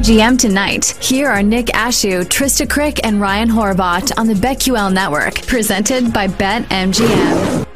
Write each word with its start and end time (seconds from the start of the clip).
MGM 0.00 0.38
tonight. 0.38 0.96
Here 1.02 1.28
are 1.28 1.42
Nick 1.42 1.66
Ashooh, 1.66 2.24
Trysta 2.24 2.66
Krick, 2.66 3.00
and 3.04 3.20
Ryan 3.20 3.50
Horvat 3.50 4.18
on 4.18 4.26
the 4.26 4.32
BetQL 4.32 4.90
Network, 4.90 5.46
presented 5.46 6.10
by 6.10 6.26
BetMGM. 6.26 7.66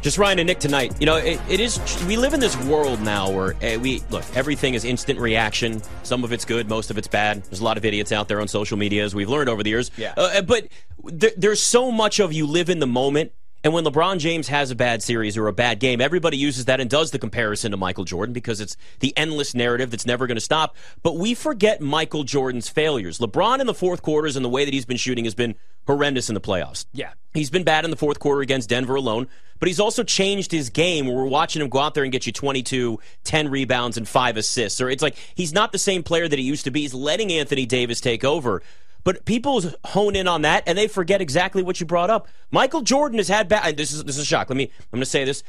Just 0.00 0.18
Ryan 0.18 0.40
and 0.40 0.48
Nick 0.48 0.58
tonight. 0.58 0.92
You 0.98 1.06
know, 1.06 1.18
it, 1.18 1.40
it 1.48 1.60
is. 1.60 1.78
We 2.08 2.16
live 2.16 2.34
in 2.34 2.40
this 2.40 2.56
world 2.64 3.00
now 3.00 3.30
where 3.30 3.54
uh, 3.62 3.78
we 3.78 4.02
look. 4.10 4.24
Everything 4.34 4.74
is 4.74 4.84
instant 4.84 5.20
reaction. 5.20 5.80
Some 6.02 6.24
of 6.24 6.32
it's 6.32 6.44
good, 6.44 6.68
most 6.68 6.90
of 6.90 6.98
it's 6.98 7.06
bad. 7.06 7.44
There's 7.44 7.60
a 7.60 7.64
lot 7.64 7.76
of 7.76 7.84
idiots 7.84 8.10
out 8.10 8.26
there 8.26 8.40
on 8.40 8.48
social 8.48 8.76
media, 8.76 9.04
as 9.04 9.14
we've 9.14 9.28
learned 9.28 9.48
over 9.48 9.62
the 9.62 9.70
years. 9.70 9.92
Yeah. 9.96 10.14
Uh, 10.16 10.42
but 10.42 10.66
there, 11.04 11.30
there's 11.36 11.62
so 11.62 11.92
much 11.92 12.18
of 12.18 12.32
you 12.32 12.44
live 12.44 12.70
in 12.70 12.80
the 12.80 12.88
moment. 12.88 13.30
And 13.64 13.72
when 13.72 13.84
LeBron 13.84 14.18
James 14.18 14.48
has 14.48 14.72
a 14.72 14.74
bad 14.74 15.02
series 15.02 15.36
or 15.36 15.46
a 15.46 15.52
bad 15.52 15.78
game, 15.78 16.00
everybody 16.00 16.36
uses 16.36 16.64
that 16.64 16.80
and 16.80 16.90
does 16.90 17.12
the 17.12 17.18
comparison 17.18 17.70
to 17.70 17.76
Michael 17.76 18.04
Jordan 18.04 18.32
because 18.32 18.60
it's 18.60 18.76
the 18.98 19.16
endless 19.16 19.54
narrative 19.54 19.90
that's 19.90 20.06
never 20.06 20.26
going 20.26 20.36
to 20.36 20.40
stop. 20.40 20.76
But 21.02 21.16
we 21.16 21.34
forget 21.34 21.80
Michael 21.80 22.24
Jordan's 22.24 22.68
failures. 22.68 23.18
LeBron 23.18 23.60
in 23.60 23.66
the 23.66 23.74
fourth 23.74 24.02
quarters 24.02 24.34
and 24.34 24.44
the 24.44 24.48
way 24.48 24.64
that 24.64 24.74
he's 24.74 24.84
been 24.84 24.96
shooting 24.96 25.24
has 25.24 25.36
been 25.36 25.54
horrendous 25.86 26.28
in 26.28 26.34
the 26.34 26.40
playoffs. 26.40 26.86
Yeah. 26.92 27.12
He's 27.34 27.50
been 27.50 27.64
bad 27.64 27.84
in 27.84 27.90
the 27.90 27.96
fourth 27.96 28.18
quarter 28.18 28.40
against 28.40 28.68
Denver 28.68 28.94
alone, 28.94 29.26
but 29.58 29.68
he's 29.68 29.80
also 29.80 30.02
changed 30.02 30.52
his 30.52 30.70
game 30.70 31.06
where 31.06 31.16
we're 31.16 31.26
watching 31.26 31.62
him 31.62 31.68
go 31.68 31.78
out 31.78 31.94
there 31.94 32.02
and 32.02 32.12
get 32.12 32.26
you 32.26 32.32
22, 32.32 32.98
10 33.24 33.48
rebounds, 33.48 33.96
and 33.96 34.06
five 34.06 34.36
assists. 34.36 34.80
Or 34.80 34.90
it's 34.90 35.02
like 35.02 35.16
he's 35.34 35.52
not 35.52 35.72
the 35.72 35.78
same 35.78 36.02
player 36.02 36.28
that 36.28 36.38
he 36.38 36.44
used 36.44 36.64
to 36.64 36.70
be. 36.70 36.82
He's 36.82 36.94
letting 36.94 37.32
Anthony 37.32 37.64
Davis 37.64 38.00
take 38.00 38.24
over. 38.24 38.62
But 39.04 39.24
people 39.24 39.62
hone 39.84 40.14
in 40.16 40.28
on 40.28 40.42
that 40.42 40.62
and 40.66 40.78
they 40.78 40.88
forget 40.88 41.20
exactly 41.20 41.62
what 41.62 41.80
you 41.80 41.86
brought 41.86 42.10
up. 42.10 42.28
Michael 42.50 42.82
Jordan 42.82 43.18
has 43.18 43.28
had 43.28 43.48
bad. 43.48 43.76
This 43.76 43.92
is 43.92 44.04
this 44.04 44.16
is 44.16 44.22
a 44.22 44.26
shock. 44.26 44.48
Let 44.48 44.56
me. 44.56 44.64
I'm 44.64 44.98
going 44.98 45.00
to 45.00 45.06
say 45.06 45.24
this. 45.24 45.42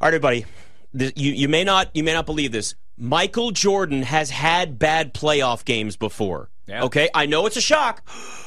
All 0.00 0.06
right, 0.06 0.08
everybody. 0.08 0.44
This, 0.92 1.12
you 1.16 1.32
you 1.32 1.48
may 1.48 1.64
not 1.64 1.90
you 1.94 2.02
may 2.02 2.12
not 2.12 2.26
believe 2.26 2.52
this. 2.52 2.74
Michael 2.96 3.50
Jordan 3.50 4.02
has 4.02 4.30
had 4.30 4.78
bad 4.78 5.14
playoff 5.14 5.64
games 5.64 5.96
before. 5.96 6.50
Yeah. 6.66 6.84
Okay, 6.84 7.08
I 7.14 7.26
know 7.26 7.46
it's 7.46 7.56
a 7.56 7.60
shock. 7.60 8.06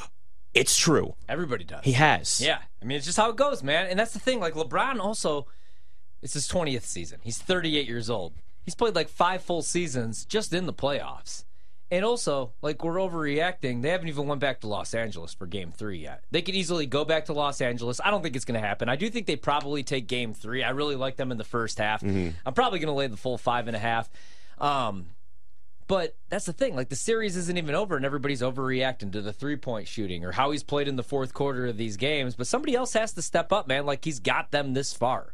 It's 0.51 0.75
true. 0.75 1.13
Everybody 1.29 1.63
does. 1.63 1.85
He 1.85 1.91
has. 1.91 2.41
Yeah. 2.41 2.57
I 2.81 2.85
mean, 2.85 2.97
it's 2.97 3.05
just 3.05 3.17
how 3.17 3.29
it 3.29 3.35
goes, 3.35 3.61
man. 3.61 3.85
And 3.85 3.99
that's 3.99 4.13
the 4.13 4.19
thing. 4.19 4.39
Like, 4.39 4.55
LeBron 4.55 4.99
also, 4.99 5.45
it's 6.23 6.33
his 6.33 6.47
20th 6.47 6.81
season. 6.81 7.19
He's 7.21 7.38
38 7.38 7.88
years 7.88 8.09
old. 8.09 8.33
He's 8.63 8.73
played 8.75 8.95
like 8.95 9.09
five 9.09 9.44
full 9.44 9.61
seasons 9.61 10.25
just 10.25 10.51
in 10.51 10.66
the 10.66 10.73
playoffs. 10.73 11.44
And 11.91 12.05
also, 12.05 12.51
like, 12.61 12.83
we're 12.83 12.95
overreacting. 12.97 13.81
They 13.81 13.89
haven't 13.89 14.09
even 14.09 14.27
went 14.27 14.41
back 14.41 14.61
to 14.61 14.67
Los 14.67 14.93
Angeles 14.93 15.33
for 15.33 15.47
game 15.47 15.71
three 15.71 15.97
yet. 15.99 16.23
They 16.29 16.43
could 16.43 16.53
easily 16.53 16.85
go 16.85 17.03
back 17.03 17.25
to 17.25 17.33
Los 17.33 17.61
Angeles. 17.61 17.99
I 18.03 18.11
don't 18.11 18.21
think 18.21 18.35
it's 18.35 18.45
going 18.45 18.61
to 18.61 18.65
happen. 18.67 18.89
I 18.89 18.95
do 18.95 19.09
think 19.09 19.25
they 19.25 19.35
probably 19.35 19.81
take 19.81 20.07
game 20.07 20.35
three. 20.35 20.63
I 20.63 20.69
really 20.69 20.95
like 20.95 21.15
them 21.15 21.31
in 21.31 21.39
the 21.39 21.43
first 21.43 21.79
half. 21.79 22.03
I'm 22.45 22.53
probably 22.53 22.77
going 22.77 22.93
to 22.93 22.97
lay 22.97 23.07
the 23.07 23.17
full 23.17 23.39
five 23.39 23.67
and 23.67 23.75
a 23.75 23.79
half. 23.79 24.07
Um, 24.59 25.07
but 25.87 26.15
that's 26.29 26.45
the 26.45 26.53
thing. 26.53 26.75
Like 26.75 26.89
the 26.89 26.95
series 26.95 27.35
isn't 27.35 27.57
even 27.57 27.73
over, 27.73 27.95
and 27.95 28.05
everybody's 28.05 28.41
overreacting 28.41 29.11
to 29.13 29.23
the 29.23 29.33
three 29.33 29.55
point 29.55 29.87
shooting 29.87 30.23
or 30.23 30.31
how 30.31 30.51
he's 30.51 30.61
played 30.61 30.87
in 30.87 30.95
the 30.95 31.03
fourth 31.03 31.33
quarter 31.33 31.65
of 31.65 31.77
these 31.77 31.97
games. 31.97 32.35
But 32.35 32.45
somebody 32.45 32.75
else 32.75 32.93
has 32.93 33.13
to 33.13 33.23
step 33.23 33.51
up, 33.51 33.67
man. 33.67 33.87
Like 33.87 34.05
he's 34.05 34.19
got 34.19 34.51
them 34.51 34.75
this 34.75 34.93
far. 34.93 35.33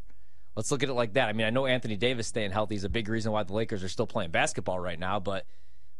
Let's 0.56 0.70
look 0.70 0.82
at 0.82 0.88
it 0.88 0.94
like 0.94 1.12
that. 1.12 1.28
I 1.28 1.34
mean, 1.34 1.46
I 1.46 1.50
know 1.50 1.66
Anthony 1.66 1.96
Davis 1.96 2.26
staying 2.26 2.52
healthy 2.52 2.76
is 2.76 2.84
a 2.84 2.88
big 2.88 3.10
reason 3.10 3.32
why 3.32 3.42
the 3.42 3.52
Lakers 3.52 3.84
are 3.84 3.90
still 3.90 4.06
playing 4.06 4.30
basketball 4.30 4.80
right 4.80 4.98
now, 4.98 5.20
but 5.20 5.44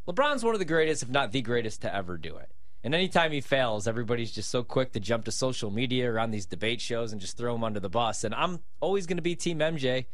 LeBron's 0.09 0.45
one 0.45 0.55
of 0.55 0.59
the 0.59 0.65
greatest, 0.65 1.03
if 1.03 1.09
not 1.09 1.33
the 1.33 1.43
greatest, 1.43 1.83
to 1.83 1.95
ever 1.95 2.17
do 2.17 2.37
it. 2.37 2.51
And 2.85 2.95
anytime 2.95 3.33
he 3.33 3.41
fails, 3.41 3.89
everybody's 3.89 4.31
just 4.31 4.49
so 4.51 4.63
quick 4.63 4.93
to 4.93 5.01
jump 5.01 5.25
to 5.25 5.33
social 5.33 5.71
media 5.73 6.13
or 6.13 6.21
on 6.21 6.31
these 6.31 6.47
debate 6.47 6.81
shows 6.81 7.11
and 7.11 7.21
just 7.21 7.37
throw 7.37 7.55
him 7.55 7.65
under 7.65 7.81
the 7.81 7.89
bus. 7.89 8.23
And 8.23 8.33
I'm 8.35 8.61
always 8.81 9.07
going 9.07 9.17
to 9.17 9.23
be 9.23 9.35
Team 9.35 9.59
MJ, 9.59 10.07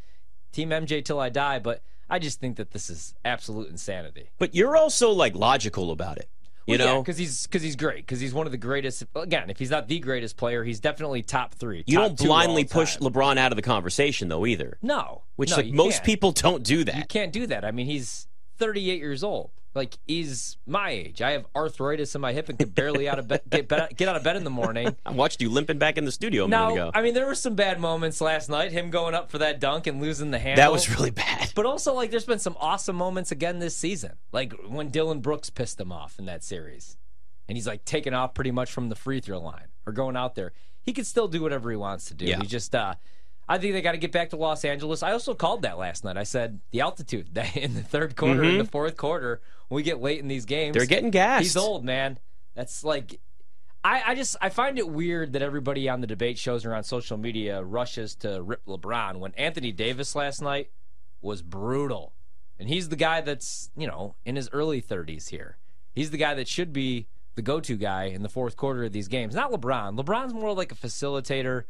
Team 0.52 0.70
MJ 0.70 1.04
till 1.04 1.20
I 1.20 1.28
die. 1.28 1.58
But 1.58 1.82
I 2.08 2.18
just 2.18 2.40
think 2.40 2.56
that 2.56 2.70
this 2.70 2.88
is 2.88 3.14
absolute 3.24 3.68
insanity. 3.68 4.30
But 4.38 4.54
you're 4.54 4.76
also 4.76 5.10
like 5.10 5.34
logical 5.34 5.90
about 5.90 6.16
it. 6.16 6.30
You 6.64 6.78
know, 6.78 7.02
because 7.02 7.18
he's 7.18 7.44
because 7.46 7.60
he's 7.60 7.74
great, 7.74 8.06
because 8.06 8.20
he's 8.20 8.32
one 8.32 8.46
of 8.46 8.52
the 8.52 8.58
greatest. 8.58 9.02
Again, 9.16 9.50
if 9.50 9.58
he's 9.58 9.70
not 9.70 9.88
the 9.88 9.98
greatest 9.98 10.36
player, 10.36 10.62
he's 10.62 10.78
definitely 10.78 11.22
top 11.22 11.54
three. 11.54 11.82
you 11.88 11.98
top 11.98 12.14
don't 12.14 12.18
blindly 12.20 12.64
push. 12.64 12.97
LeBron 12.98 13.36
out 13.36 13.50
of 13.50 13.56
the 13.56 13.62
conversation 13.62 14.28
though 14.28 14.47
either. 14.47 14.78
No, 14.81 15.25
Which 15.34 15.50
no, 15.50 15.56
like 15.56 15.66
most 15.72 15.94
can't. 15.94 16.04
people 16.04 16.31
don't 16.32 16.62
do 16.62 16.84
that. 16.84 16.94
You 16.97 17.04
can't 17.04 17.32
do 17.32 17.48
that. 17.48 17.64
I 17.64 17.72
mean, 17.72 17.86
he's 17.86 18.28
38 18.58 18.98
years 18.98 19.22
old. 19.24 19.50
Like 19.74 19.96
he's 20.06 20.58
my 20.66 20.90
age. 20.90 21.22
I 21.22 21.30
have 21.32 21.46
arthritis 21.56 22.14
in 22.14 22.20
my 22.20 22.34
hip 22.34 22.50
and 22.50 22.58
can 22.58 22.68
barely 22.68 23.08
out 23.08 23.18
of 23.18 23.26
bed, 23.26 23.40
get, 23.48 23.68
get 23.96 24.06
out 24.06 24.16
of 24.16 24.22
bed 24.22 24.36
in 24.36 24.44
the 24.44 24.50
morning. 24.50 24.94
I 25.06 25.12
watched 25.12 25.40
you 25.40 25.48
limping 25.48 25.78
back 25.78 25.96
in 25.96 26.04
the 26.04 26.12
studio 26.12 26.44
a 26.44 26.48
minute 26.48 26.62
Now, 26.62 26.72
ago. 26.72 26.90
I 26.94 27.00
mean, 27.00 27.14
there 27.14 27.24
were 27.24 27.34
some 27.34 27.54
bad 27.54 27.80
moments 27.80 28.20
last 28.20 28.50
night. 28.50 28.70
Him 28.72 28.90
going 28.90 29.14
up 29.14 29.30
for 29.30 29.38
that 29.38 29.60
dunk 29.60 29.86
and 29.86 29.98
losing 29.98 30.30
the 30.30 30.38
handle. 30.38 30.62
that 30.62 30.70
was 30.72 30.90
really 30.94 31.10
bad. 31.10 31.52
But 31.54 31.64
also, 31.64 31.94
like, 31.94 32.10
there's 32.10 32.26
been 32.26 32.38
some 32.38 32.56
awesome 32.60 32.96
moments 32.96 33.32
again 33.32 33.60
this 33.60 33.74
season. 33.74 34.12
Like 34.30 34.52
when 34.69 34.90
Dillon 34.90 35.20
Brooks 35.20 35.48
pissed 35.48 35.80
him 35.80 35.90
off 35.90 36.19
in 36.19 36.26
that 36.26 36.44
series. 36.44 36.98
And 37.48 37.56
he's 37.56 37.66
like 37.66 37.84
taking 37.86 38.12
off 38.14 38.34
pretty 38.34 38.50
much 38.50 38.70
from 38.72 38.88
the 38.90 38.94
free 38.94 39.20
throw 39.20 39.40
line 39.40 39.69
or 39.86 39.92
going 39.94 40.16
out 40.16 40.34
there. 40.34 40.52
He 40.82 40.92
can 40.92 41.04
still 41.04 41.28
do 41.28 41.40
whatever 41.42 41.70
he 41.70 41.76
wants 41.76 42.06
to 42.06 42.14
do. 42.14 42.26
Yeah. 42.26 42.40
He 42.40 42.46
just, 42.46 42.74
uh, 42.74 42.94
I 43.48 43.58
think 43.58 43.75
they 43.75 43.82
got 43.82 43.92
to 43.92 43.98
get 43.98 44.12
back 44.12 44.30
to 44.30 44.36
Los 44.36 44.64
Angeles. 44.64 45.03
I 45.03 45.12
also 45.12 45.34
called 45.34 45.62
that 45.62 45.78
last 45.78 46.04
night. 46.04 46.16
I 46.16 46.22
said 46.22 46.60
the 46.70 46.80
altitude 46.80 47.30
that 47.34 47.56
in 47.56 47.75
the 47.75 47.82
third 47.82 48.16
quarter, 48.16 48.42
in 48.44 48.58
the 48.58 48.64
fourth 48.64 48.97
quarter, 48.97 49.41
we 49.69 49.82
get 49.82 50.00
late 50.00 50.20
in 50.20 50.28
these 50.28 50.44
games. 50.44 50.70
Mm-hmm. 50.70 50.78
They're 50.78 50.86
getting 50.86 51.10
gassed. 51.10 51.42
He's 51.42 51.56
old, 51.56 51.84
man. 51.84 52.19
That's 52.54 52.84
like 52.84 53.20
I, 53.84 54.02
I 54.08 54.14
just 54.14 54.36
I 54.41 54.48
find 54.48 54.78
it 54.78 54.88
weird 54.88 55.32
that 55.32 55.42
everybody 55.42 55.88
on 55.88 56.00
the 56.00 56.06
debate 56.06 56.38
shows 56.38 56.64
or 56.64 56.75
on 56.75 56.84
social 56.84 57.16
media 57.16 57.62
rushes 57.62 58.14
to 58.16 58.42
rip 58.42 58.64
LeBron 58.66 59.16
when 59.16 59.32
Anthony 59.34 59.72
Davis 59.72 60.14
last 60.14 60.41
night 60.41 60.70
was 61.20 61.42
brutal. 61.42 62.12
And 62.58 62.69
he's 62.69 62.91
the 62.91 62.97
guy 62.97 63.20
that's, 63.22 63.70
you 63.76 63.86
know, 63.86 64.14
in 64.25 64.36
his 64.36 64.48
early 64.52 64.81
30s 64.81 65.31
here. 65.31 65.56
He's 65.94 66.10
the 66.10 66.16
guy 66.16 66.34
that 66.34 66.47
should 66.47 66.72
be 66.72 67.08
the 67.34 67.42
go-to 67.42 67.76
guy 67.76 68.04
in 68.04 68.22
the 68.22 68.28
fourth 68.28 68.56
quarter 68.56 68.84
of 68.84 68.92
these 68.92 69.08
games. 69.08 69.34
Not 69.34 69.50
LeBron. 69.50 69.98
LeBron's 69.98 70.34
more 70.34 70.54
like 70.54 70.70
a 70.70 70.76
facilitator. 70.76 71.64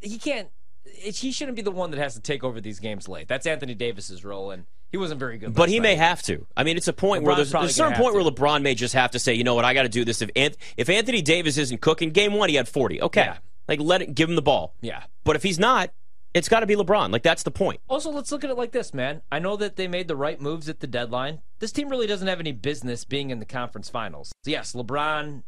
He 0.00 0.18
can't 0.18 0.48
it, 0.84 1.16
he 1.16 1.32
shouldn't 1.32 1.56
be 1.56 1.62
the 1.62 1.70
one 1.70 1.90
that 1.90 1.98
has 1.98 2.14
to 2.14 2.20
take 2.20 2.44
over 2.44 2.60
these 2.60 2.78
games 2.80 3.08
late. 3.08 3.28
That's 3.28 3.46
Anthony 3.46 3.74
Davis's 3.74 4.24
role 4.24 4.50
and 4.50 4.64
he 4.90 4.98
wasn't 4.98 5.20
very 5.20 5.38
good. 5.38 5.54
But 5.54 5.68
he 5.70 5.80
may 5.80 5.94
have 5.96 6.22
to. 6.24 6.46
I 6.56 6.64
mean, 6.64 6.76
it's 6.76 6.88
a 6.88 6.92
point 6.92 7.24
where 7.24 7.34
there's, 7.34 7.50
there's 7.52 7.70
a 7.70 7.72
certain 7.72 7.96
point 7.96 8.14
where 8.14 8.22
LeBron 8.24 8.62
may 8.62 8.74
just 8.74 8.92
have 8.94 9.12
to 9.12 9.18
say, 9.18 9.32
you 9.34 9.42
know 9.44 9.54
what, 9.54 9.64
I 9.64 9.72
got 9.72 9.84
to 9.84 9.88
do 9.88 10.04
this. 10.04 10.20
If 10.20 10.32
Anth- 10.34 10.56
if 10.76 10.88
Anthony 10.90 11.22
Davis 11.22 11.56
isn't 11.56 11.80
cooking, 11.80 12.10
game 12.10 12.34
one 12.34 12.48
he 12.50 12.56
had 12.56 12.68
40. 12.68 13.00
Okay, 13.02 13.22
Yeah. 13.24 13.38
like 13.68 13.80
let 13.80 14.02
it 14.02 14.14
give 14.14 14.28
him 14.28 14.34
the 14.36 14.42
ball. 14.42 14.74
Yeah. 14.82 15.04
But 15.24 15.36
if 15.36 15.42
he's 15.42 15.58
not, 15.58 15.90
it's 16.34 16.48
got 16.48 16.60
to 16.60 16.66
be 16.66 16.76
LeBron. 16.76 17.10
Like 17.10 17.22
that's 17.22 17.42
the 17.42 17.50
point. 17.50 17.80
Also, 17.88 18.10
let's 18.10 18.30
look 18.32 18.44
at 18.44 18.50
it 18.50 18.56
like 18.56 18.72
this, 18.72 18.92
man. 18.92 19.22
I 19.30 19.38
know 19.38 19.56
that 19.56 19.76
they 19.76 19.88
made 19.88 20.08
the 20.08 20.16
right 20.16 20.40
moves 20.40 20.68
at 20.68 20.80
the 20.80 20.86
deadline. 20.86 21.40
This 21.58 21.72
team 21.72 21.88
really 21.88 22.06
doesn't 22.06 22.28
have 22.28 22.40
any 22.40 22.52
business 22.52 23.04
being 23.04 23.30
in 23.30 23.38
the 23.38 23.44
conference 23.46 23.88
finals. 23.88 24.32
Yes, 24.44 24.72
LeBron 24.74 25.42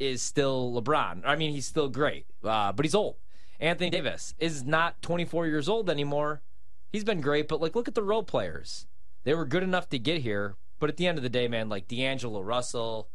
is 0.00 0.22
still 0.22 0.72
LeBron. 0.80 1.22
I 1.24 1.36
mean, 1.36 1.52
he's 1.52 1.66
still 1.66 1.88
great, 1.88 2.26
uh, 2.42 2.72
but 2.72 2.84
he's 2.84 2.94
old. 2.96 3.16
Anthony 3.62 3.90
Davis 3.90 4.34
is 4.40 4.64
not 4.64 5.00
24 5.02 5.46
years 5.46 5.68
old 5.68 5.88
anymore. 5.88 6.42
He's 6.90 7.04
been 7.04 7.20
great, 7.20 7.46
but 7.46 7.60
like, 7.60 7.76
look 7.76 7.86
at 7.86 7.94
the 7.94 8.02
role 8.02 8.24
players. 8.24 8.88
They 9.22 9.34
were 9.34 9.46
good 9.46 9.62
enough 9.62 9.88
to 9.90 10.00
get 10.00 10.22
here, 10.22 10.56
but 10.80 10.90
at 10.90 10.96
the 10.96 11.06
end 11.06 11.16
of 11.16 11.22
the 11.22 11.30
day, 11.30 11.46
man, 11.46 11.68
like 11.68 11.86
D'Angelo 11.86 12.40
Russell, 12.40 13.08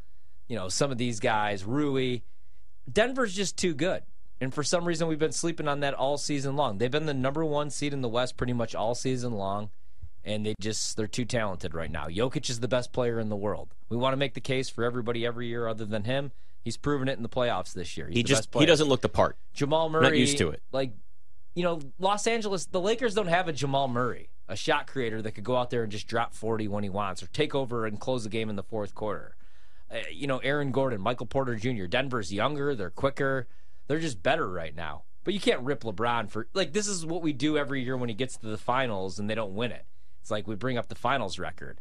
you 0.47 0.55
know, 0.55 0.69
some 0.69 0.89
of 0.89 0.97
these 0.97 1.19
guys, 1.19 1.65
Rui, 1.65 2.21
Denver's 2.91 3.35
just 3.35 3.57
too 3.57 3.73
good. 3.73 4.03
And 4.39 4.53
for 4.53 4.63
some 4.63 4.85
reason, 4.85 5.09
we've 5.09 5.19
been 5.19 5.33
sleeping 5.33 5.67
on 5.67 5.81
that 5.81 5.93
all 5.93 6.17
season 6.17 6.55
long. 6.55 6.77
They've 6.77 6.89
been 6.89 7.07
the 7.07 7.13
number 7.13 7.43
one 7.43 7.69
seed 7.69 7.91
in 7.91 8.01
the 8.01 8.07
West 8.07 8.37
pretty 8.37 8.53
much 8.53 8.73
all 8.73 8.95
season 8.95 9.33
long. 9.33 9.69
And 10.23 10.45
they 10.45 10.55
just, 10.61 10.95
they're 10.95 11.07
too 11.07 11.25
talented 11.25 11.73
right 11.73 11.91
now. 11.91 12.07
Jokic 12.07 12.49
is 12.49 12.61
the 12.61 12.67
best 12.69 12.93
player 12.93 13.19
in 13.19 13.27
the 13.27 13.35
world. 13.35 13.73
We 13.89 13.97
want 13.97 14.13
to 14.13 14.17
make 14.17 14.33
the 14.33 14.41
case 14.41 14.69
for 14.69 14.85
everybody 14.85 15.25
every 15.25 15.47
year 15.47 15.67
other 15.67 15.85
than 15.85 16.05
him. 16.05 16.31
He's 16.67 16.75
proven 16.75 17.07
it 17.07 17.15
in 17.15 17.23
the 17.23 17.29
playoffs 17.29 17.71
this 17.71 17.95
year. 17.95 18.07
He's 18.07 18.17
He 18.17 18.23
just 18.23 18.53
he 18.53 18.65
doesn't 18.65 18.89
look 18.89 18.99
the 18.99 19.07
part. 19.07 19.37
Jamal 19.53 19.87
Murray. 19.87 20.03
not 20.03 20.17
used 20.17 20.37
to 20.39 20.49
it. 20.49 20.61
Like, 20.73 20.91
you 21.55 21.63
know, 21.63 21.79
Los 21.97 22.27
Angeles, 22.27 22.65
the 22.65 22.81
Lakers 22.81 23.13
don't 23.13 23.27
have 23.29 23.47
a 23.47 23.53
Jamal 23.53 23.87
Murray, 23.87 24.27
a 24.49 24.57
shot 24.57 24.85
creator 24.85 25.21
that 25.21 25.31
could 25.31 25.45
go 25.45 25.55
out 25.55 25.69
there 25.69 25.83
and 25.83 25.89
just 25.89 26.09
drop 26.09 26.33
40 26.33 26.67
when 26.67 26.83
he 26.83 26.89
wants 26.89 27.23
or 27.23 27.27
take 27.27 27.55
over 27.55 27.85
and 27.85 28.01
close 28.01 28.25
the 28.25 28.29
game 28.29 28.49
in 28.49 28.57
the 28.57 28.63
fourth 28.63 28.93
quarter. 28.95 29.37
Uh, 29.89 29.99
you 30.11 30.27
know, 30.27 30.39
Aaron 30.39 30.73
Gordon, 30.73 30.99
Michael 30.99 31.25
Porter 31.25 31.55
Jr., 31.55 31.85
Denver's 31.85 32.33
younger, 32.33 32.75
they're 32.75 32.89
quicker, 32.89 33.47
they're 33.87 34.01
just 34.01 34.21
better 34.21 34.49
right 34.49 34.75
now. 34.75 35.03
But 35.23 35.33
you 35.35 35.39
can't 35.39 35.61
rip 35.61 35.85
LeBron 35.85 36.29
for, 36.29 36.49
like, 36.53 36.73
this 36.73 36.89
is 36.89 37.05
what 37.05 37.21
we 37.21 37.31
do 37.31 37.57
every 37.57 37.81
year 37.81 37.95
when 37.95 38.09
he 38.09 38.15
gets 38.15 38.35
to 38.39 38.47
the 38.47 38.57
finals 38.57 39.19
and 39.19 39.29
they 39.29 39.35
don't 39.35 39.55
win 39.55 39.71
it. 39.71 39.85
It's 40.19 40.29
like 40.29 40.47
we 40.47 40.55
bring 40.55 40.77
up 40.77 40.89
the 40.89 40.95
finals 40.95 41.39
record. 41.39 41.79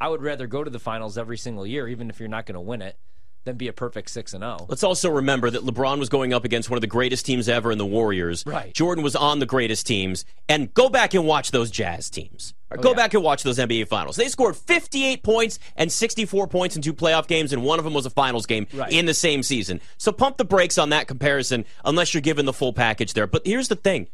I 0.00 0.06
would 0.06 0.22
rather 0.22 0.46
go 0.46 0.62
to 0.62 0.70
the 0.70 0.78
finals 0.78 1.18
every 1.18 1.38
single 1.38 1.66
year, 1.66 1.88
even 1.88 2.08
if 2.08 2.20
you're 2.20 2.28
not 2.28 2.46
going 2.46 2.54
to 2.54 2.60
win 2.60 2.82
it, 2.82 2.96
than 3.48 3.56
be 3.56 3.68
a 3.68 3.72
perfect 3.72 4.10
6 4.10 4.32
and 4.34 4.44
oh. 4.44 4.56
0. 4.58 4.66
Let's 4.68 4.84
also 4.84 5.10
remember 5.10 5.50
that 5.50 5.62
LeBron 5.64 5.98
was 5.98 6.08
going 6.08 6.32
up 6.32 6.44
against 6.44 6.70
one 6.70 6.76
of 6.76 6.80
the 6.82 6.86
greatest 6.86 7.26
teams 7.26 7.48
ever 7.48 7.72
in 7.72 7.78
the 7.78 7.86
Warriors. 7.86 8.44
Right. 8.46 8.72
Jordan 8.72 9.02
was 9.02 9.16
on 9.16 9.38
the 9.40 9.46
greatest 9.46 9.86
teams. 9.86 10.24
And 10.48 10.72
go 10.74 10.88
back 10.88 11.14
and 11.14 11.26
watch 11.26 11.50
those 11.50 11.70
Jazz 11.70 12.08
teams. 12.10 12.54
Or 12.70 12.76
go 12.76 12.88
Oh, 12.88 12.92
yeah. 12.92 12.96
back 12.96 13.14
and 13.14 13.22
watch 13.22 13.42
those 13.42 13.58
NBA 13.58 13.88
finals. 13.88 14.16
They 14.16 14.28
scored 14.28 14.54
58 14.56 15.22
points 15.22 15.58
and 15.76 15.90
64 15.90 16.46
points 16.48 16.76
in 16.76 16.82
two 16.82 16.92
playoff 16.94 17.26
games, 17.26 17.52
and 17.52 17.62
one 17.64 17.78
of 17.78 17.84
them 17.84 17.94
was 17.94 18.04
a 18.06 18.10
finals 18.10 18.46
game 18.46 18.66
Right. 18.74 18.92
in 18.92 19.06
the 19.06 19.14
same 19.14 19.42
season. 19.42 19.80
So 19.96 20.12
pump 20.12 20.36
the 20.36 20.44
brakes 20.44 20.76
on 20.78 20.90
that 20.90 21.08
comparison 21.08 21.64
unless 21.84 22.12
you're 22.14 22.20
given 22.20 22.44
the 22.46 22.52
full 22.52 22.72
package 22.74 23.14
there. 23.14 23.26
But 23.26 23.46
here's 23.46 23.68
the 23.68 23.76
thing 23.76 24.08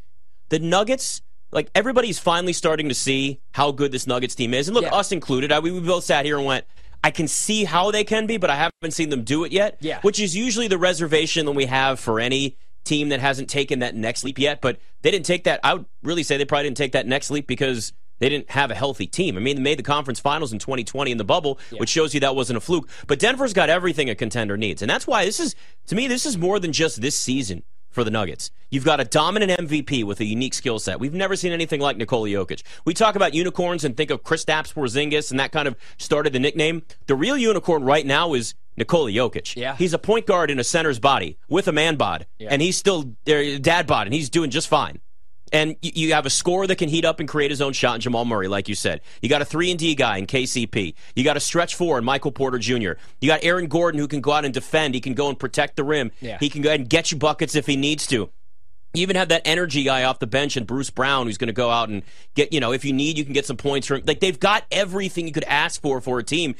the 0.48 0.58
Nuggets. 0.60 1.20
Like 1.50 1.70
everybody's 1.76 2.18
finally 2.18 2.52
starting 2.52 2.88
to 2.88 2.96
see 2.96 3.40
how 3.52 3.70
good 3.70 3.92
this 3.92 4.08
Nuggets 4.08 4.34
team 4.34 4.54
is, 4.54 4.66
and 4.66 4.74
look, 4.74 4.84
Yeah. 4.84 4.94
us 4.94 5.12
included. 5.12 5.52
I, 5.52 5.60
we, 5.60 5.70
we 5.70 5.78
both 5.78 6.02
sat 6.02 6.24
here 6.24 6.36
and 6.36 6.44
went, 6.44 6.64
I 7.04 7.10
can 7.10 7.28
see 7.28 7.64
how 7.64 7.90
they 7.90 8.02
can 8.02 8.26
be, 8.26 8.38
but 8.38 8.48
I 8.48 8.56
haven't 8.56 8.92
seen 8.92 9.10
them 9.10 9.24
do 9.24 9.44
it 9.44 9.52
yet. 9.52 9.76
Yeah. 9.80 10.00
Which 10.00 10.18
is 10.18 10.34
usually 10.34 10.68
the 10.68 10.78
reservation 10.78 11.44
that 11.44 11.52
we 11.52 11.66
have 11.66 12.00
for 12.00 12.18
any 12.18 12.56
team 12.84 13.10
that 13.10 13.20
hasn't 13.20 13.50
taken 13.50 13.80
that 13.80 13.94
next 13.94 14.24
leap 14.24 14.38
yet. 14.38 14.62
But 14.62 14.78
they 15.02 15.10
didn't 15.10 15.26
take 15.26 15.44
that. 15.44 15.60
I 15.62 15.74
would 15.74 15.84
really 16.02 16.22
say 16.22 16.38
they 16.38 16.46
probably 16.46 16.64
didn't 16.64 16.78
take 16.78 16.92
that 16.92 17.06
next 17.06 17.30
leap 17.30 17.46
because 17.46 17.92
they 18.20 18.30
didn't 18.30 18.50
have 18.52 18.70
a 18.70 18.74
healthy 18.74 19.06
team. 19.06 19.36
I 19.36 19.40
mean, 19.40 19.56
they 19.56 19.62
made 19.62 19.78
the 19.78 19.82
conference 19.82 20.18
finals 20.18 20.50
in 20.50 20.58
2020 20.58 21.10
in 21.10 21.18
the 21.18 21.24
bubble, 21.24 21.58
yeah. 21.70 21.78
which 21.78 21.90
shows 21.90 22.14
you 22.14 22.20
that 22.20 22.34
wasn't 22.34 22.56
a 22.56 22.60
fluke. 22.60 22.88
But 23.06 23.18
Denver's 23.18 23.52
got 23.52 23.68
everything 23.68 24.08
a 24.08 24.14
contender 24.14 24.56
needs. 24.56 24.80
And 24.80 24.88
that's 24.88 25.06
why 25.06 25.26
this 25.26 25.40
is, 25.40 25.54
to 25.88 25.94
me, 25.94 26.08
this 26.08 26.24
is 26.24 26.38
more 26.38 26.58
than 26.58 26.72
just 26.72 27.02
this 27.02 27.16
season 27.16 27.64
for 27.94 28.04
the 28.04 28.10
Nuggets. 28.10 28.50
You've 28.70 28.84
got 28.84 28.98
a 29.00 29.04
dominant 29.04 29.52
MVP 29.52 30.02
with 30.04 30.18
a 30.18 30.24
unique 30.24 30.52
skill 30.52 30.80
set. 30.80 30.98
We've 30.98 31.14
never 31.14 31.36
seen 31.36 31.52
anything 31.52 31.80
like 31.80 31.96
Nikola 31.96 32.28
Jokic. 32.28 32.62
We 32.84 32.92
talk 32.92 33.14
about 33.14 33.32
unicorns 33.32 33.84
and 33.84 33.96
think 33.96 34.10
of 34.10 34.24
Kristaps 34.24 34.74
Porzingis, 34.74 35.30
and 35.30 35.38
that 35.38 35.52
kind 35.52 35.68
of 35.68 35.76
started 35.96 36.32
the 36.32 36.40
nickname. 36.40 36.82
The 37.06 37.14
real 37.14 37.36
unicorn 37.36 37.84
right 37.84 38.04
now 38.04 38.34
is 38.34 38.54
Nikola 38.76 39.10
Jokic. 39.10 39.54
Yeah. 39.54 39.76
He's 39.76 39.94
a 39.94 39.98
point 39.98 40.26
guard 40.26 40.50
in 40.50 40.58
a 40.58 40.64
center's 40.64 40.98
body 40.98 41.38
with 41.48 41.68
a 41.68 41.72
man 41.72 41.94
bod, 41.94 42.26
yeah. 42.38 42.48
and 42.50 42.60
he's 42.60 42.76
still 42.76 43.14
uh, 43.28 43.58
dad 43.60 43.86
bod, 43.86 44.08
and 44.08 44.14
he's 44.14 44.28
doing 44.28 44.50
just 44.50 44.66
fine. 44.66 45.00
And 45.54 45.76
you 45.82 46.14
have 46.14 46.26
a 46.26 46.30
scorer 46.30 46.66
that 46.66 46.76
can 46.76 46.88
heat 46.88 47.04
up 47.04 47.20
and 47.20 47.28
create 47.28 47.52
his 47.52 47.60
own 47.60 47.72
shot 47.72 47.94
in 47.94 48.00
Jamal 48.00 48.24
Murray, 48.24 48.48
like 48.48 48.68
you 48.68 48.74
said. 48.74 49.00
You 49.22 49.28
got 49.28 49.40
a 49.40 49.44
three 49.44 49.70
and 49.70 49.78
D 49.78 49.94
guy 49.94 50.18
in 50.18 50.26
KCP. 50.26 50.94
You 51.14 51.22
got 51.22 51.36
a 51.36 51.40
stretch 51.40 51.76
four 51.76 51.96
in 51.96 52.04
Michael 52.04 52.32
Porter 52.32 52.58
Jr. 52.58 52.94
You 53.20 53.28
got 53.28 53.44
Aaron 53.44 53.68
Gordon 53.68 54.00
who 54.00 54.08
can 54.08 54.20
go 54.20 54.32
out 54.32 54.44
and 54.44 54.52
defend. 54.52 54.96
He 54.96 55.00
can 55.00 55.14
go 55.14 55.28
and 55.28 55.38
protect 55.38 55.76
the 55.76 55.84
rim. 55.84 56.10
Yeah. 56.20 56.38
He 56.40 56.48
can 56.50 56.60
go 56.60 56.70
ahead 56.70 56.80
and 56.80 56.88
get 56.88 57.12
you 57.12 57.18
buckets 57.18 57.54
if 57.54 57.66
he 57.66 57.76
needs 57.76 58.04
to. 58.08 58.30
You 58.94 59.02
even 59.02 59.14
have 59.14 59.28
that 59.28 59.42
energy 59.44 59.84
guy 59.84 60.02
off 60.02 60.18
the 60.18 60.26
bench 60.26 60.56
and 60.56 60.66
Bruce 60.66 60.90
Brown 60.90 61.26
who's 61.26 61.38
going 61.38 61.46
to 61.46 61.52
go 61.52 61.70
out 61.70 61.88
and 61.88 62.02
get, 62.34 62.52
you 62.52 62.58
know, 62.58 62.72
if 62.72 62.84
you 62.84 62.92
need, 62.92 63.16
you 63.16 63.24
can 63.24 63.32
get 63.32 63.46
some 63.46 63.56
points 63.56 63.86
from. 63.86 64.02
Like 64.04 64.18
they've 64.18 64.38
got 64.38 64.64
everything 64.72 65.28
you 65.28 65.32
could 65.32 65.44
ask 65.44 65.80
for 65.80 66.00
for 66.00 66.18
a 66.18 66.24
team. 66.24 66.56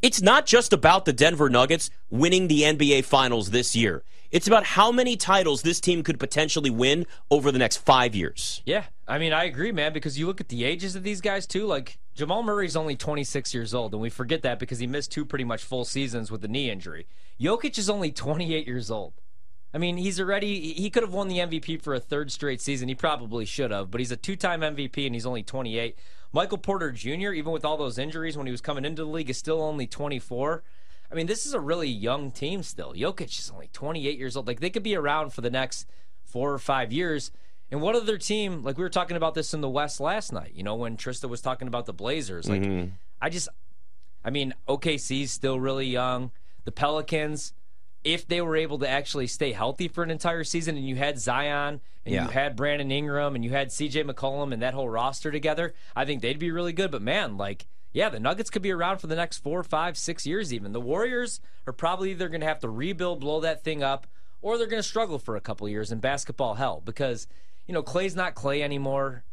It's 0.00 0.22
not 0.22 0.46
just 0.46 0.72
about 0.72 1.06
the 1.06 1.12
Denver 1.12 1.50
Nuggets 1.50 1.90
winning 2.08 2.46
the 2.46 2.62
NBA 2.62 3.04
Finals 3.04 3.50
this 3.50 3.74
year. 3.74 4.04
It's 4.30 4.46
about 4.46 4.64
how 4.64 4.92
many 4.92 5.16
titles 5.16 5.62
this 5.62 5.80
team 5.80 6.02
could 6.02 6.18
potentially 6.18 6.70
win 6.70 7.06
over 7.30 7.52
the 7.52 7.58
next 7.58 7.78
five 7.78 8.14
years. 8.14 8.62
Yeah, 8.64 8.84
I 9.06 9.18
mean, 9.18 9.32
I 9.32 9.44
agree, 9.44 9.72
man, 9.72 9.92
because 9.92 10.18
you 10.18 10.26
look 10.26 10.40
at 10.40 10.48
the 10.48 10.64
ages 10.64 10.96
of 10.96 11.02
these 11.02 11.20
guys, 11.20 11.46
too. 11.46 11.66
Like, 11.66 11.98
Jamal 12.14 12.42
Murray's 12.42 12.76
only 12.76 12.96
26 12.96 13.52
years 13.54 13.74
old, 13.74 13.92
and 13.92 14.02
we 14.02 14.10
forget 14.10 14.42
that 14.42 14.58
because 14.58 14.78
he 14.78 14.86
missed 14.86 15.12
two 15.12 15.24
pretty 15.24 15.44
much 15.44 15.62
full 15.62 15.84
seasons 15.84 16.30
with 16.30 16.40
the 16.40 16.48
knee 16.48 16.70
injury. 16.70 17.06
Jokic 17.40 17.78
is 17.78 17.90
only 17.90 18.10
28 18.10 18.66
years 18.66 18.90
old. 18.90 19.14
I 19.74 19.78
mean, 19.78 19.98
he's 19.98 20.18
already, 20.18 20.72
he 20.72 20.88
could 20.88 21.02
have 21.02 21.12
won 21.12 21.28
the 21.28 21.38
MVP 21.38 21.82
for 21.82 21.94
a 21.94 22.00
third 22.00 22.32
straight 22.32 22.62
season. 22.62 22.88
He 22.88 22.94
probably 22.94 23.44
should 23.44 23.70
have, 23.70 23.90
but 23.90 24.00
he's 24.00 24.10
a 24.10 24.16
two 24.16 24.34
time 24.34 24.62
MVP 24.62 25.04
and 25.04 25.14
he's 25.14 25.26
only 25.26 25.42
28. 25.42 25.98
Michael 26.32 26.58
Porter 26.58 26.92
Jr., 26.92 27.32
even 27.32 27.52
with 27.52 27.64
all 27.64 27.76
those 27.76 27.98
injuries 27.98 28.36
when 28.36 28.46
he 28.46 28.50
was 28.50 28.62
coming 28.62 28.86
into 28.86 29.02
the 29.02 29.10
league, 29.10 29.28
is 29.28 29.36
still 29.36 29.60
only 29.60 29.86
24. 29.86 30.62
I 31.10 31.14
mean, 31.14 31.26
this 31.26 31.46
is 31.46 31.54
a 31.54 31.60
really 31.60 31.88
young 31.88 32.30
team 32.30 32.62
still. 32.62 32.92
Jokic 32.94 33.38
is 33.38 33.50
only 33.52 33.68
28 33.72 34.18
years 34.18 34.36
old. 34.36 34.46
Like, 34.46 34.60
they 34.60 34.70
could 34.70 34.82
be 34.82 34.96
around 34.96 35.32
for 35.32 35.40
the 35.40 35.50
next 35.50 35.86
four 36.24 36.52
or 36.52 36.58
five 36.58 36.92
years. 36.92 37.30
And 37.70 37.80
what 37.80 37.96
other 37.96 38.18
team, 38.18 38.62
like 38.62 38.76
we 38.76 38.82
were 38.82 38.90
talking 38.90 39.16
about 39.16 39.34
this 39.34 39.52
in 39.52 39.60
the 39.60 39.68
West 39.68 40.00
last 40.00 40.32
night, 40.32 40.52
you 40.54 40.62
know, 40.62 40.74
when 40.74 40.96
Trysta 40.96 41.28
was 41.28 41.40
talking 41.40 41.68
about 41.68 41.86
the 41.86 41.92
Blazers. 41.92 42.48
Like, 42.48 42.62
mm-hmm. 42.62 42.90
I 43.20 43.28
just, 43.28 43.48
I 44.24 44.30
mean, 44.30 44.54
OKC's 44.68 45.32
still 45.32 45.58
really 45.58 45.86
young. 45.86 46.30
The 46.64 46.72
Pelicans, 46.72 47.52
if 48.04 48.26
they 48.26 48.40
were 48.40 48.56
able 48.56 48.78
to 48.78 48.88
actually 48.88 49.26
stay 49.26 49.52
healthy 49.52 49.88
for 49.88 50.04
an 50.04 50.10
entire 50.10 50.44
season 50.44 50.76
and 50.76 50.86
you 50.88 50.96
had 50.96 51.18
Zion 51.18 51.80
and 52.04 52.14
yeah. 52.14 52.24
you 52.24 52.30
had 52.30 52.54
Brandon 52.54 52.90
Ingram 52.90 53.34
and 53.34 53.44
you 53.44 53.50
had 53.50 53.68
CJ 53.68 54.08
McCollum 54.08 54.52
and 54.52 54.62
that 54.62 54.74
whole 54.74 54.88
roster 54.88 55.32
together, 55.32 55.74
I 55.94 56.04
think 56.04 56.22
they'd 56.22 56.38
be 56.38 56.52
really 56.52 56.72
good. 56.72 56.92
But 56.92 57.02
man, 57.02 57.36
like, 57.36 57.66
yeah, 57.96 58.10
the 58.10 58.20
Nuggets 58.20 58.50
could 58.50 58.60
be 58.60 58.72
around 58.72 58.98
for 58.98 59.06
the 59.06 59.16
next 59.16 59.38
four, 59.38 59.62
five, 59.62 59.96
six 59.96 60.26
years 60.26 60.52
even. 60.52 60.72
The 60.72 60.82
Warriors 60.82 61.40
are 61.66 61.72
probably 61.72 62.10
either 62.10 62.28
going 62.28 62.42
to 62.42 62.46
have 62.46 62.60
to 62.60 62.68
rebuild, 62.68 63.20
blow 63.20 63.40
that 63.40 63.64
thing 63.64 63.82
up, 63.82 64.06
or 64.42 64.58
they're 64.58 64.66
going 64.66 64.82
to 64.82 64.86
struggle 64.86 65.18
for 65.18 65.34
a 65.34 65.40
couple 65.40 65.66
years 65.66 65.90
in 65.90 65.98
basketball 65.98 66.56
hell 66.56 66.82
because, 66.84 67.26
you 67.66 67.72
know, 67.72 67.82
Klay's 67.82 68.14
not 68.14 68.34
Klay 68.34 68.60
anymore. 68.60 69.24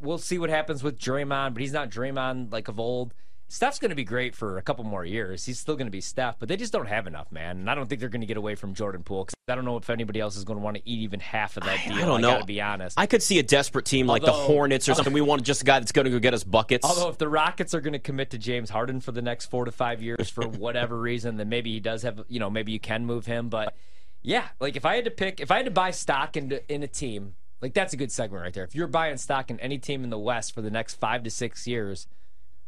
We'll 0.00 0.16
see 0.16 0.38
what 0.38 0.48
happens 0.48 0.82
with 0.82 0.98
Draymond, 0.98 1.52
but 1.52 1.60
he's 1.60 1.74
not 1.74 1.90
Draymond 1.90 2.50
like 2.50 2.68
of 2.68 2.80
old. 2.80 3.12
Steph's 3.52 3.78
going 3.78 3.90
to 3.90 3.94
be 3.94 4.02
great 4.02 4.34
for 4.34 4.56
a 4.56 4.62
couple 4.62 4.82
more 4.82 5.04
years. 5.04 5.44
He's 5.44 5.58
still 5.58 5.76
going 5.76 5.86
to 5.86 5.90
be 5.90 6.00
Steph, 6.00 6.38
but 6.38 6.48
they 6.48 6.56
just 6.56 6.72
don't 6.72 6.88
have 6.88 7.06
enough, 7.06 7.30
man. 7.30 7.58
And 7.58 7.70
I 7.70 7.74
don't 7.74 7.86
think 7.86 8.00
they're 8.00 8.08
going 8.08 8.22
to 8.22 8.26
get 8.26 8.38
away 8.38 8.54
from 8.54 8.72
Jordan 8.72 9.02
Poole 9.02 9.26
because 9.26 9.34
I 9.46 9.54
don't 9.54 9.66
know 9.66 9.76
if 9.76 9.90
anybody 9.90 10.20
else 10.20 10.36
is 10.36 10.44
going 10.44 10.58
to 10.58 10.64
want 10.64 10.78
to 10.78 10.88
eat 10.88 11.00
even 11.00 11.20
half 11.20 11.58
of 11.58 11.64
that 11.64 11.86
deal. 11.86 11.98
I 11.98 12.06
don't 12.06 12.22
know. 12.22 12.30
I 12.30 12.32
gotta 12.36 12.46
be 12.46 12.62
honest. 12.62 12.98
I 12.98 13.04
could 13.04 13.22
see 13.22 13.38
a 13.38 13.42
desperate 13.42 13.84
team 13.84 14.06
like 14.06 14.24
the 14.24 14.32
Hornets 14.32 14.88
or 14.88 14.94
something. 14.94 15.12
we 15.12 15.20
want 15.20 15.42
just 15.42 15.60
a 15.60 15.64
guy 15.66 15.80
that's 15.80 15.92
going 15.92 16.06
to 16.06 16.10
go 16.10 16.18
get 16.18 16.32
us 16.32 16.44
buckets. 16.44 16.86
Although 16.86 17.10
if 17.10 17.18
the 17.18 17.28
Rockets 17.28 17.74
are 17.74 17.82
going 17.82 17.92
to 17.92 17.98
commit 17.98 18.30
to 18.30 18.38
James 18.38 18.70
Harden 18.70 19.00
for 19.00 19.12
the 19.12 19.20
next 19.20 19.50
four 19.50 19.66
to 19.66 19.70
five 19.70 20.00
years 20.00 20.30
for 20.30 20.48
whatever 20.48 20.98
reason, 20.98 21.36
then 21.36 21.50
maybe 21.50 21.72
he 21.72 21.80
does 21.80 22.04
have. 22.04 22.24
You 22.28 22.40
know, 22.40 22.48
maybe 22.48 22.72
you 22.72 22.80
can 22.80 23.04
move 23.04 23.26
him. 23.26 23.50
But 23.50 23.74
yeah, 24.22 24.48
like 24.60 24.76
if 24.76 24.86
I 24.86 24.94
had 24.94 25.04
to 25.04 25.10
pick, 25.10 25.40
if 25.40 25.50
I 25.50 25.58
had 25.58 25.66
to 25.66 25.70
buy 25.70 25.90
stock 25.90 26.38
in 26.38 26.58
in 26.70 26.82
a 26.82 26.88
team, 26.88 27.34
like 27.60 27.74
that's 27.74 27.92
a 27.92 27.98
good 27.98 28.10
segment 28.10 28.44
right 28.44 28.54
there. 28.54 28.64
If 28.64 28.74
you're 28.74 28.86
buying 28.86 29.18
stock 29.18 29.50
in 29.50 29.60
any 29.60 29.76
team 29.76 30.04
in 30.04 30.08
the 30.08 30.18
West 30.18 30.54
for 30.54 30.62
the 30.62 30.70
next 30.70 30.94
five 30.94 31.22
to 31.24 31.30
six 31.30 31.66
years 31.66 32.06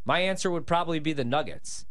my 0.04 0.20
answer 0.20 0.50
would 0.50 0.66
probably 0.66 0.98
be 0.98 1.12
the 1.12 1.24
Nuggets 1.24 1.86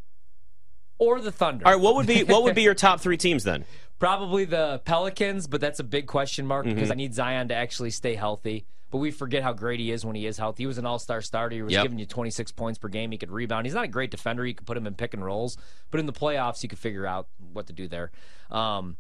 or 0.98 1.20
the 1.20 1.32
Thunder. 1.32 1.66
All 1.66 1.74
right, 1.74 1.82
what 1.82 1.96
would 1.96 2.08
be 2.08 2.24
what 2.24 2.44
would 2.44 2.56
be 2.56 2.62
your 2.64 2.74
top 2.76 3.02
three 3.02 3.18
teams 3.18 3.44
then? 3.44 3.66
Probably 4.00 4.46
the 4.46 4.82
Pelicans, 4.86 5.48
but 5.48 5.62
that's 5.62 5.80
a 5.80 5.84
big 5.84 6.08
question 6.08 6.46
mark 6.46 6.66
mm-hmm. 6.66 6.76
because 6.76 6.92
I 6.92 6.96
need 6.96 7.14
Zion 7.14 7.48
to 7.50 7.56
actually 7.56 7.92
stay 7.92 8.16
healthy. 8.16 8.66
But 8.92 9.00
we 9.00 9.10
forget 9.10 9.42
how 9.42 9.54
great 9.54 9.80
he 9.80 9.92
is 9.92 10.06
when 10.06 10.16
he 10.16 10.28
is 10.28 10.38
healthy. 10.38 10.64
He 10.64 10.68
was 10.68 10.78
an 10.78 10.86
all-star 10.86 11.22
starter. 11.22 11.56
He 11.56 11.64
was 11.64 11.74
yep. 11.74 11.82
giving 11.82 11.98
you 11.98 12.06
26 12.06 12.52
points 12.52 12.78
per 12.78 12.90
game. 12.90 13.10
He 13.10 13.18
could 13.18 13.32
rebound. 13.32 13.66
He's 13.66 13.74
not 13.74 13.86
a 13.86 13.88
great 13.88 14.12
defender. 14.12 14.46
You 14.46 14.54
could 14.54 14.68
put 14.68 14.78
him 14.78 14.86
in 14.86 14.94
pick 14.94 15.16
and 15.16 15.26
rolls, 15.26 15.58
but 15.90 16.00
in 16.00 16.06
the 16.06 16.14
playoffs, 16.14 16.62
you 16.62 16.70
could 16.70 16.78
figure 16.78 17.08
out 17.08 17.28
what 17.54 17.66
to 17.68 17.74
do 17.74 17.88
there. 17.88 18.12
Um, 18.52 18.98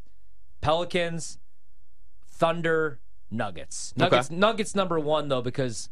Pelicans, 0.61 1.37
Thunder, 2.25 3.01
Nuggets. 3.29 3.93
Nuggets. 3.95 4.27
Okay. 4.29 4.35
Nuggets 4.35 4.73
number 4.73 4.99
one 4.99 5.27
though 5.27 5.41
because 5.41 5.89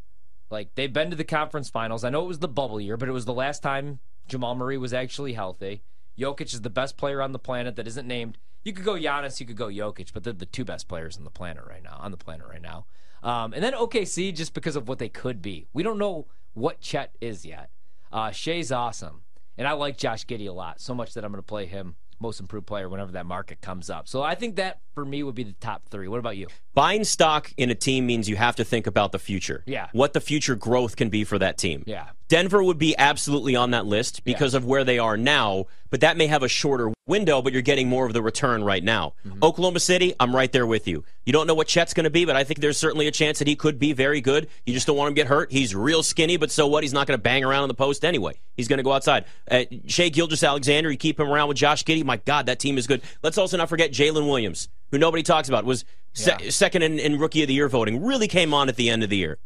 like 0.52 0.74
they've 0.74 0.92
been 0.92 1.10
to 1.10 1.16
the 1.16 1.24
conference 1.24 1.70
finals. 1.70 2.04
I 2.04 2.10
know 2.10 2.22
it 2.22 2.28
was 2.28 2.38
the 2.38 2.48
bubble 2.48 2.80
year, 2.80 2.96
but 2.96 3.08
it 3.08 3.12
was 3.12 3.24
the 3.24 3.32
last 3.32 3.62
time 3.62 3.98
Jamal 4.28 4.54
Murray 4.54 4.78
was 4.78 4.92
actually 4.92 5.32
healthy. 5.32 5.82
Jokic 6.16 6.52
is 6.52 6.60
the 6.60 6.70
best 6.70 6.96
player 6.96 7.22
on 7.22 7.32
the 7.32 7.38
planet 7.38 7.74
that 7.76 7.88
isn't 7.88 8.06
named. 8.06 8.38
You 8.62 8.72
could 8.72 8.84
go 8.84 8.94
Giannis, 8.94 9.40
you 9.40 9.46
could 9.46 9.56
go 9.56 9.66
Jokic, 9.66 10.12
but 10.12 10.22
they're 10.22 10.32
the 10.32 10.46
two 10.46 10.64
best 10.64 10.86
players 10.86 11.16
on 11.16 11.24
the 11.24 11.30
planet 11.30 11.64
right 11.66 11.82
now. 11.82 11.98
On 12.00 12.12
the 12.12 12.16
planet 12.16 12.46
right 12.46 12.62
now, 12.62 12.86
um, 13.22 13.52
and 13.52 13.64
then 13.64 13.72
OKC 13.72 14.34
just 14.34 14.54
because 14.54 14.76
of 14.76 14.88
what 14.88 14.98
they 14.98 15.08
could 15.08 15.42
be. 15.42 15.66
We 15.72 15.82
don't 15.82 15.98
know 15.98 16.26
what 16.52 16.80
Chet 16.80 17.16
is 17.20 17.44
yet. 17.44 17.70
Uh, 18.12 18.30
Shai's 18.30 18.70
awesome, 18.70 19.22
and 19.56 19.66
I 19.66 19.72
like 19.72 19.96
Josh 19.96 20.26
Giddey 20.26 20.48
a 20.48 20.52
lot 20.52 20.80
so 20.80 20.94
much 20.94 21.14
that 21.14 21.24
I'm 21.24 21.32
going 21.32 21.42
to 21.42 21.46
play 21.46 21.66
him 21.66 21.96
most 22.22 22.40
improved 22.40 22.66
player 22.66 22.88
whenever 22.88 23.12
that 23.12 23.26
market 23.26 23.60
comes 23.60 23.90
up. 23.90 24.08
So 24.08 24.22
I 24.22 24.34
think 24.34 24.56
that 24.56 24.80
for 24.94 25.04
me 25.04 25.22
would 25.22 25.34
be 25.34 25.44
the 25.44 25.52
top 25.54 25.88
three. 25.90 26.08
What 26.08 26.18
about 26.18 26.36
you? 26.36 26.46
Buying 26.74 27.04
stock 27.04 27.52
in 27.56 27.70
a 27.70 27.74
team 27.74 28.06
means 28.06 28.28
you 28.28 28.36
have 28.36 28.56
to 28.56 28.64
think 28.64 28.86
about 28.86 29.12
the 29.12 29.18
future. 29.18 29.62
Yeah. 29.66 29.88
What 29.92 30.14
the 30.14 30.20
future 30.20 30.54
growth 30.54 30.96
can 30.96 31.10
be 31.10 31.24
for 31.24 31.38
that 31.38 31.58
team. 31.58 31.84
Yeah. 31.86 32.10
Denver 32.32 32.62
would 32.62 32.78
be 32.78 32.96
absolutely 32.96 33.56
on 33.56 33.72
that 33.72 33.84
list 33.84 34.24
because 34.24 34.54
yeah. 34.54 34.56
of 34.56 34.64
where 34.64 34.84
they 34.84 34.98
are 34.98 35.18
now, 35.18 35.66
but 35.90 36.00
that 36.00 36.16
may 36.16 36.28
have 36.28 36.42
a 36.42 36.48
shorter 36.48 36.90
window, 37.06 37.42
but 37.42 37.52
you're 37.52 37.60
getting 37.60 37.90
more 37.90 38.06
of 38.06 38.14
the 38.14 38.22
return 38.22 38.64
right 38.64 38.82
now. 38.82 39.12
Mm-hmm. 39.28 39.44
Oklahoma 39.44 39.80
City, 39.80 40.14
I'm 40.18 40.34
right 40.34 40.50
there 40.50 40.66
with 40.66 40.88
you. 40.88 41.04
You 41.26 41.34
don't 41.34 41.46
know 41.46 41.52
what 41.52 41.68
Chet's 41.68 41.92
going 41.92 42.04
to 42.04 42.10
be, 42.10 42.24
but 42.24 42.34
I 42.34 42.42
think 42.44 42.60
there's 42.60 42.78
certainly 42.78 43.06
a 43.06 43.10
chance 43.10 43.38
that 43.40 43.48
he 43.48 43.54
could 43.54 43.78
be 43.78 43.92
very 43.92 44.22
good. 44.22 44.48
You 44.64 44.72
just 44.72 44.86
don't 44.86 44.96
want 44.96 45.08
him 45.08 45.14
to 45.14 45.20
get 45.20 45.26
hurt. 45.26 45.52
He's 45.52 45.74
real 45.74 46.02
skinny, 46.02 46.38
but 46.38 46.50
so 46.50 46.66
what? 46.66 46.82
He's 46.84 46.94
not 46.94 47.06
going 47.06 47.18
to 47.18 47.22
bang 47.22 47.44
around 47.44 47.64
on 47.64 47.68
the 47.68 47.74
post 47.74 48.02
anyway. 48.02 48.40
He's 48.56 48.66
going 48.66 48.78
to 48.78 48.82
go 48.82 48.92
outside. 48.92 49.26
Uh, 49.50 49.64
Shai 49.86 50.08
Gilgeous-Alexander, 50.08 50.90
you 50.90 50.96
keep 50.96 51.20
him 51.20 51.28
around 51.28 51.48
with 51.48 51.58
Josh 51.58 51.84
Giddey. 51.84 52.02
My 52.02 52.16
God, 52.16 52.46
that 52.46 52.58
team 52.58 52.78
is 52.78 52.86
good. 52.86 53.02
Let's 53.22 53.36
also 53.36 53.58
not 53.58 53.68
forget 53.68 53.92
Jalen 53.92 54.26
Williams, 54.26 54.70
who 54.90 54.96
nobody 54.96 55.22
talks 55.22 55.50
about, 55.50 55.66
was 55.66 55.84
se- 56.14 56.36
yeah. 56.40 56.48
second 56.48 56.80
in, 56.80 56.98
in 56.98 57.18
Rookie 57.18 57.42
of 57.42 57.48
the 57.48 57.54
Year 57.54 57.68
voting. 57.68 58.02
Really 58.02 58.26
came 58.26 58.54
on 58.54 58.70
at 58.70 58.76
the 58.76 58.88
end 58.88 59.02
of 59.02 59.10
the 59.10 59.18
year. 59.18 59.38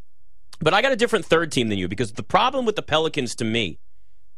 But 0.59 0.73
I 0.73 0.81
got 0.81 0.91
a 0.91 0.95
different 0.95 1.25
third 1.25 1.51
team 1.51 1.69
than 1.69 1.77
you 1.77 1.87
because 1.87 2.13
the 2.13 2.23
problem 2.23 2.65
with 2.65 2.75
the 2.75 2.81
Pelicans 2.81 3.35
to 3.35 3.45
me 3.45 3.79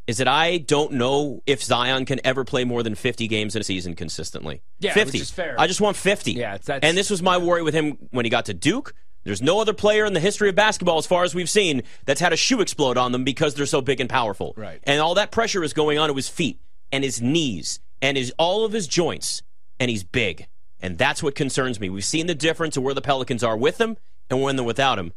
is 0.07 0.17
that 0.17 0.27
I 0.27 0.57
don't 0.57 0.93
know 0.93 1.43
if 1.45 1.63
Zion 1.63 2.05
can 2.05 2.19
ever 2.23 2.43
play 2.43 2.63
more 2.63 2.81
than 2.81 2.95
50 2.95 3.27
games 3.27 3.55
in 3.55 3.61
a 3.61 3.63
season 3.63 3.95
consistently. 3.95 4.63
Yeah, 4.79 4.93
50. 4.93 5.19
fair. 5.19 5.55
I 5.59 5.67
just 5.67 5.81
want 5.81 5.95
50. 5.97 6.31
Yeah, 6.33 6.57
and 6.67 6.97
this 6.97 7.11
was 7.11 7.21
my 7.21 7.37
worry 7.37 7.61
with 7.61 7.75
him 7.75 7.97
when 8.09 8.25
he 8.25 8.29
got 8.31 8.45
to 8.45 8.53
Duke. 8.53 8.95
There's 9.23 9.41
no 9.41 9.59
other 9.59 9.73
player 9.73 10.05
in 10.05 10.13
the 10.13 10.19
history 10.19 10.49
of 10.49 10.55
basketball, 10.55 10.97
as 10.97 11.05
far 11.05 11.23
as 11.23 11.35
we've 11.35 11.49
seen, 11.49 11.83
that's 12.05 12.21
had 12.21 12.33
a 12.33 12.37
shoe 12.37 12.61
explode 12.61 12.97
on 12.97 13.11
them 13.11 13.23
because 13.23 13.53
they're 13.53 13.65
so 13.65 13.81
big 13.81 13.99
and 13.99 14.09
powerful. 14.09 14.53
Right. 14.57 14.79
And 14.83 14.99
all 14.99 15.13
that 15.15 15.29
pressure 15.29 15.63
is 15.63 15.73
going 15.73 15.99
on 15.99 16.09
to 16.09 16.15
his 16.15 16.29
feet 16.29 16.59
and 16.91 17.03
his 17.03 17.21
knees 17.21 17.79
and 18.01 18.17
his 18.17 18.33
all 18.39 18.65
of 18.65 18.71
his 18.71 18.87
joints, 18.87 19.43
and 19.79 19.91
he's 19.91 20.03
big. 20.03 20.47
And 20.81 20.97
that's 20.97 21.21
what 21.21 21.35
concerns 21.35 21.79
me. 21.79 21.89
We've 21.89 22.03
seen 22.03 22.27
the 22.27 22.35
difference 22.35 22.77
of 22.77 22.83
where 22.83 22.93
the 22.93 23.01
Pelicans 23.01 23.43
are 23.43 23.57
with 23.57 23.79
him 23.79 23.97
and 24.29 24.41
when 24.41 24.55
they're 24.55 24.65
without 24.65 24.97
him. 24.97 25.13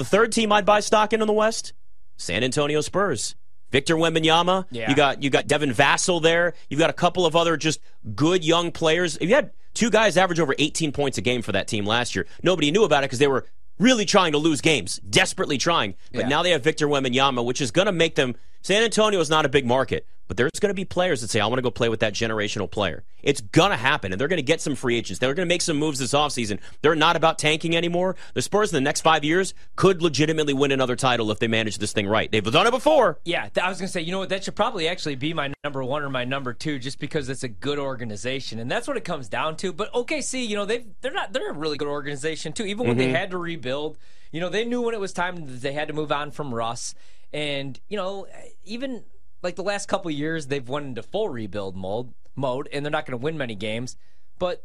The 0.00 0.06
third 0.06 0.32
team 0.32 0.50
I'd 0.50 0.64
buy 0.64 0.80
stock 0.80 1.12
in 1.12 1.20
in 1.20 1.26
the 1.26 1.34
West, 1.34 1.74
San 2.16 2.42
Antonio 2.42 2.80
Spurs. 2.80 3.36
Victor 3.70 3.96
Wembanyama. 3.96 4.64
Yeah. 4.70 4.88
You 4.88 4.96
got 4.96 5.22
you 5.22 5.28
got 5.28 5.46
Devin 5.46 5.72
Vassell 5.72 6.22
there. 6.22 6.54
You've 6.70 6.80
got 6.80 6.88
a 6.88 6.94
couple 6.94 7.26
of 7.26 7.36
other 7.36 7.58
just 7.58 7.80
good 8.14 8.42
young 8.42 8.72
players. 8.72 9.18
You 9.20 9.34
had 9.34 9.50
two 9.74 9.90
guys 9.90 10.16
average 10.16 10.40
over 10.40 10.54
18 10.58 10.92
points 10.92 11.18
a 11.18 11.20
game 11.20 11.42
for 11.42 11.52
that 11.52 11.68
team 11.68 11.84
last 11.84 12.16
year. 12.16 12.26
Nobody 12.42 12.70
knew 12.70 12.84
about 12.84 13.04
it 13.04 13.08
because 13.08 13.18
they 13.18 13.26
were 13.26 13.44
really 13.78 14.06
trying 14.06 14.32
to 14.32 14.38
lose 14.38 14.62
games, 14.62 14.96
desperately 15.00 15.58
trying. 15.58 15.96
But 16.12 16.20
yeah. 16.20 16.28
now 16.28 16.42
they 16.42 16.52
have 16.52 16.64
Victor 16.64 16.88
Wembanyama, 16.88 17.44
which 17.44 17.60
is 17.60 17.70
going 17.70 17.84
to 17.84 17.92
make 17.92 18.14
them. 18.14 18.36
San 18.62 18.82
Antonio 18.82 19.20
is 19.20 19.28
not 19.28 19.44
a 19.44 19.50
big 19.50 19.66
market, 19.66 20.06
But 20.30 20.36
there's 20.36 20.60
going 20.60 20.70
to 20.70 20.74
be 20.74 20.84
players 20.84 21.22
that 21.22 21.30
say, 21.30 21.40
I 21.40 21.46
want 21.46 21.58
to 21.58 21.62
go 21.62 21.72
play 21.72 21.88
with 21.88 21.98
that 22.00 22.12
generational 22.12 22.70
player. 22.70 23.02
It's 23.20 23.40
going 23.40 23.70
to 23.70 23.76
happen, 23.76 24.12
and 24.12 24.20
they're 24.20 24.28
going 24.28 24.36
to 24.36 24.44
get 24.44 24.60
some 24.60 24.76
free 24.76 24.96
agents. 24.96 25.18
They're 25.18 25.34
going 25.34 25.44
to 25.44 25.52
make 25.52 25.60
some 25.60 25.76
moves 25.76 25.98
this 25.98 26.12
offseason. 26.12 26.60
They're 26.82 26.94
not 26.94 27.16
about 27.16 27.36
tanking 27.36 27.76
anymore. 27.76 28.14
The 28.34 28.40
Spurs 28.40 28.70
in 28.70 28.76
the 28.76 28.80
next 28.80 29.00
five 29.00 29.24
years 29.24 29.54
could 29.74 30.02
legitimately 30.02 30.54
win 30.54 30.70
another 30.70 30.94
title 30.94 31.32
if 31.32 31.40
they 31.40 31.48
manage 31.48 31.78
this 31.78 31.92
thing 31.92 32.06
right. 32.06 32.30
They've 32.30 32.44
done 32.44 32.68
it 32.68 32.70
before. 32.70 33.18
Yeah, 33.24 33.48
I 33.60 33.68
was 33.68 33.78
going 33.78 33.88
to 33.88 33.92
say, 33.92 34.02
you 34.02 34.12
know 34.12 34.20
what? 34.20 34.28
That 34.28 34.44
should 34.44 34.54
probably 34.54 34.86
actually 34.86 35.16
be 35.16 35.34
my 35.34 35.52
number 35.64 35.82
one 35.82 36.04
or 36.04 36.10
my 36.10 36.24
number 36.24 36.52
two, 36.52 36.78
just 36.78 37.00
because 37.00 37.28
it's 37.28 37.42
a 37.42 37.48
good 37.48 37.80
organization, 37.80 38.60
and 38.60 38.70
that's 38.70 38.86
what 38.86 38.96
it 38.96 39.04
comes 39.04 39.28
down 39.28 39.56
to. 39.56 39.72
But 39.72 39.92
OKC, 39.92 40.46
you 40.46 40.54
know, 40.54 40.64
they 40.64 40.84
they're 41.00 41.10
not 41.10 41.32
they're 41.32 41.50
a 41.50 41.54
really 41.54 41.76
good 41.76 41.88
organization 41.88 42.52
too. 42.52 42.66
Even 42.66 42.86
when 42.86 42.96
mm-hmm. 42.96 43.12
they 43.12 43.18
had 43.18 43.32
to 43.32 43.36
rebuild, 43.36 43.98
you 44.30 44.40
know, 44.40 44.48
they 44.48 44.64
knew 44.64 44.80
when 44.80 44.94
it 44.94 45.00
was 45.00 45.12
time 45.12 45.44
that 45.46 45.60
they 45.60 45.72
had 45.72 45.88
to 45.88 45.94
move 45.94 46.12
on 46.12 46.30
from 46.30 46.54
Russ, 46.54 46.94
and 47.32 47.80
you 47.88 47.96
know, 47.96 48.28
even 48.64 49.02
like 49.42 49.56
the 49.56 49.62
last 49.62 49.88
couple 49.88 50.10
years, 50.10 50.46
they've 50.46 50.68
went 50.68 50.86
into 50.86 51.02
full 51.02 51.28
rebuild 51.28 51.76
mode, 51.76 52.12
mode, 52.36 52.68
and 52.72 52.84
they're 52.84 52.90
not 52.90 53.06
going 53.06 53.18
to 53.18 53.22
win 53.22 53.38
many 53.38 53.54
games. 53.54 53.96
But 54.38 54.64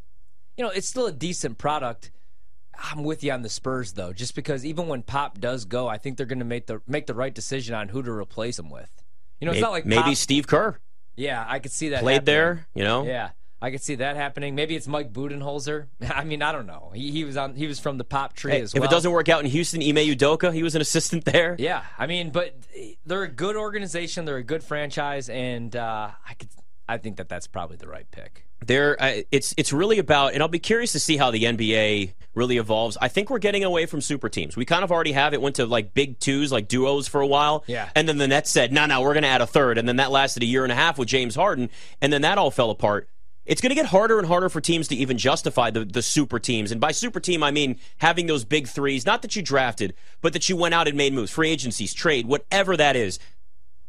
you 0.57 0.63
know, 0.63 0.71
it's 0.71 0.87
still 0.87 1.07
a 1.07 1.11
decent 1.11 1.57
product. 1.57 2.11
I'm 2.77 3.03
with 3.03 3.23
you 3.23 3.31
on 3.31 3.41
the 3.41 3.49
Spurs 3.49 3.93
though, 3.93 4.13
just 4.13 4.35
because 4.35 4.65
even 4.65 4.87
when 4.87 5.01
Pop 5.01 5.39
does 5.39 5.65
go, 5.65 5.87
I 5.87 5.97
think 5.97 6.17
they're 6.17 6.25
going 6.25 6.39
to 6.39 6.45
make 6.45 6.67
the 6.67 6.81
make 6.87 7.07
the 7.07 7.13
right 7.13 7.33
decision 7.33 7.75
on 7.75 7.89
who 7.89 8.03
to 8.03 8.11
replace 8.11 8.59
him 8.59 8.69
with. 8.69 8.91
You 9.39 9.45
know, 9.45 9.51
it's 9.51 9.57
maybe, 9.57 9.61
not 9.61 9.71
like 9.71 9.85
maybe 9.85 10.01
Pop, 10.01 10.15
Steve 10.15 10.47
Kerr. 10.47 10.77
Yeah, 11.15 11.43
I 11.47 11.59
could 11.59 11.71
see 11.71 11.89
that 11.89 12.01
played 12.01 12.15
happening. 12.15 12.25
there. 12.25 12.67
You 12.73 12.83
know, 12.83 13.05
yeah. 13.05 13.29
I 13.61 13.71
could 13.71 13.81
see 13.81 13.95
that 13.95 14.15
happening. 14.15 14.53
Maybe 14.53 14.75
it's 14.75 14.87
Mike 14.87 15.13
Budenholzer. 15.13 15.87
I 16.09 16.23
mean, 16.23 16.41
I 16.41 16.51
don't 16.51 16.67
know. 16.67 16.91
He, 16.93 17.11
he 17.11 17.23
was 17.23 17.37
on. 17.37 17.55
He 17.55 17.67
was 17.67 17.79
from 17.79 17.97
the 17.97 18.03
pop 18.03 18.33
tree 18.33 18.51
hey, 18.51 18.61
as 18.61 18.73
well. 18.73 18.83
If 18.83 18.89
it 18.89 18.91
doesn't 18.91 19.11
work 19.11 19.29
out 19.29 19.43
in 19.43 19.49
Houston, 19.49 19.81
Ime 19.81 19.95
Udoka, 19.95 20.53
he 20.53 20.63
was 20.63 20.75
an 20.75 20.81
assistant 20.81 21.25
there. 21.25 21.55
Yeah, 21.57 21.83
I 21.97 22.07
mean, 22.07 22.31
but 22.31 22.55
they're 23.05 23.23
a 23.23 23.27
good 23.27 23.55
organization. 23.55 24.25
They're 24.25 24.37
a 24.37 24.43
good 24.43 24.63
franchise, 24.63 25.29
and 25.29 25.75
uh, 25.75 26.11
I 26.27 26.33
could. 26.33 26.49
I 26.87 26.99
think 26.99 27.17
that 27.17 27.29
that's 27.29 27.47
probably 27.47 27.77
the 27.77 27.87
right 27.87 28.05
pick. 28.11 28.45
There, 28.63 29.01
uh, 29.01 29.21
it's 29.31 29.55
it's 29.57 29.73
really 29.73 29.97
about, 29.99 30.33
and 30.33 30.43
I'll 30.43 30.49
be 30.49 30.59
curious 30.59 30.91
to 30.91 30.99
see 30.99 31.17
how 31.17 31.31
the 31.31 31.43
NBA 31.43 32.13
really 32.35 32.57
evolves. 32.57 32.97
I 33.01 33.07
think 33.07 33.29
we're 33.29 33.39
getting 33.39 33.63
away 33.63 33.85
from 33.85 34.01
super 34.01 34.29
teams. 34.29 34.55
We 34.55 34.65
kind 34.65 34.83
of 34.83 34.91
already 34.91 35.13
have. 35.13 35.33
It 35.33 35.41
went 35.41 35.55
to 35.55 35.65
like 35.65 35.93
big 35.93 36.19
twos, 36.19 36.51
like 36.51 36.67
duos 36.67 37.07
for 37.07 37.21
a 37.21 37.27
while. 37.27 37.63
Yeah. 37.67 37.89
And 37.95 38.07
then 38.07 38.17
the 38.17 38.27
Nets 38.27 38.51
said, 38.51 38.71
"No, 38.71 38.85
no, 38.85 39.01
we're 39.01 39.13
going 39.13 39.23
to 39.23 39.29
add 39.29 39.41
a 39.41 39.47
third. 39.47 39.77
And 39.77 39.87
then 39.87 39.95
that 39.95 40.11
lasted 40.11 40.43
a 40.43 40.45
year 40.45 40.63
and 40.63 40.71
a 40.71 40.75
half 40.75 40.99
with 40.99 41.07
James 41.07 41.35
Harden, 41.35 41.69
and 42.01 42.13
then 42.13 42.21
that 42.21 42.37
all 42.37 42.51
fell 42.51 42.69
apart 42.69 43.09
it's 43.45 43.61
going 43.61 43.69
to 43.69 43.75
get 43.75 43.85
harder 43.87 44.17
and 44.17 44.27
harder 44.27 44.49
for 44.49 44.59
teams 44.59 44.87
to 44.87 44.95
even 44.95 45.17
justify 45.17 45.69
the, 45.69 45.85
the 45.85 46.01
super 46.01 46.39
teams. 46.39 46.71
And 46.71 46.81
by 46.81 46.91
super 46.91 47.19
team, 47.19 47.43
I 47.43 47.51
mean 47.51 47.79
having 47.97 48.25
those 48.25 48.43
big 48.43 48.67
threes, 48.67 49.05
not 49.05 49.21
that 49.21 49.35
you 49.35 49.41
drafted, 49.41 49.93
but 50.21 50.33
that 50.33 50.49
you 50.49 50.55
went 50.55 50.73
out 50.73 50.87
and 50.87 50.97
made 50.97 51.13
moves, 51.13 51.31
free 51.31 51.49
agencies, 51.49 51.93
trade, 51.93 52.25
whatever 52.25 52.75
that 52.75 52.95
is. 52.95 53.19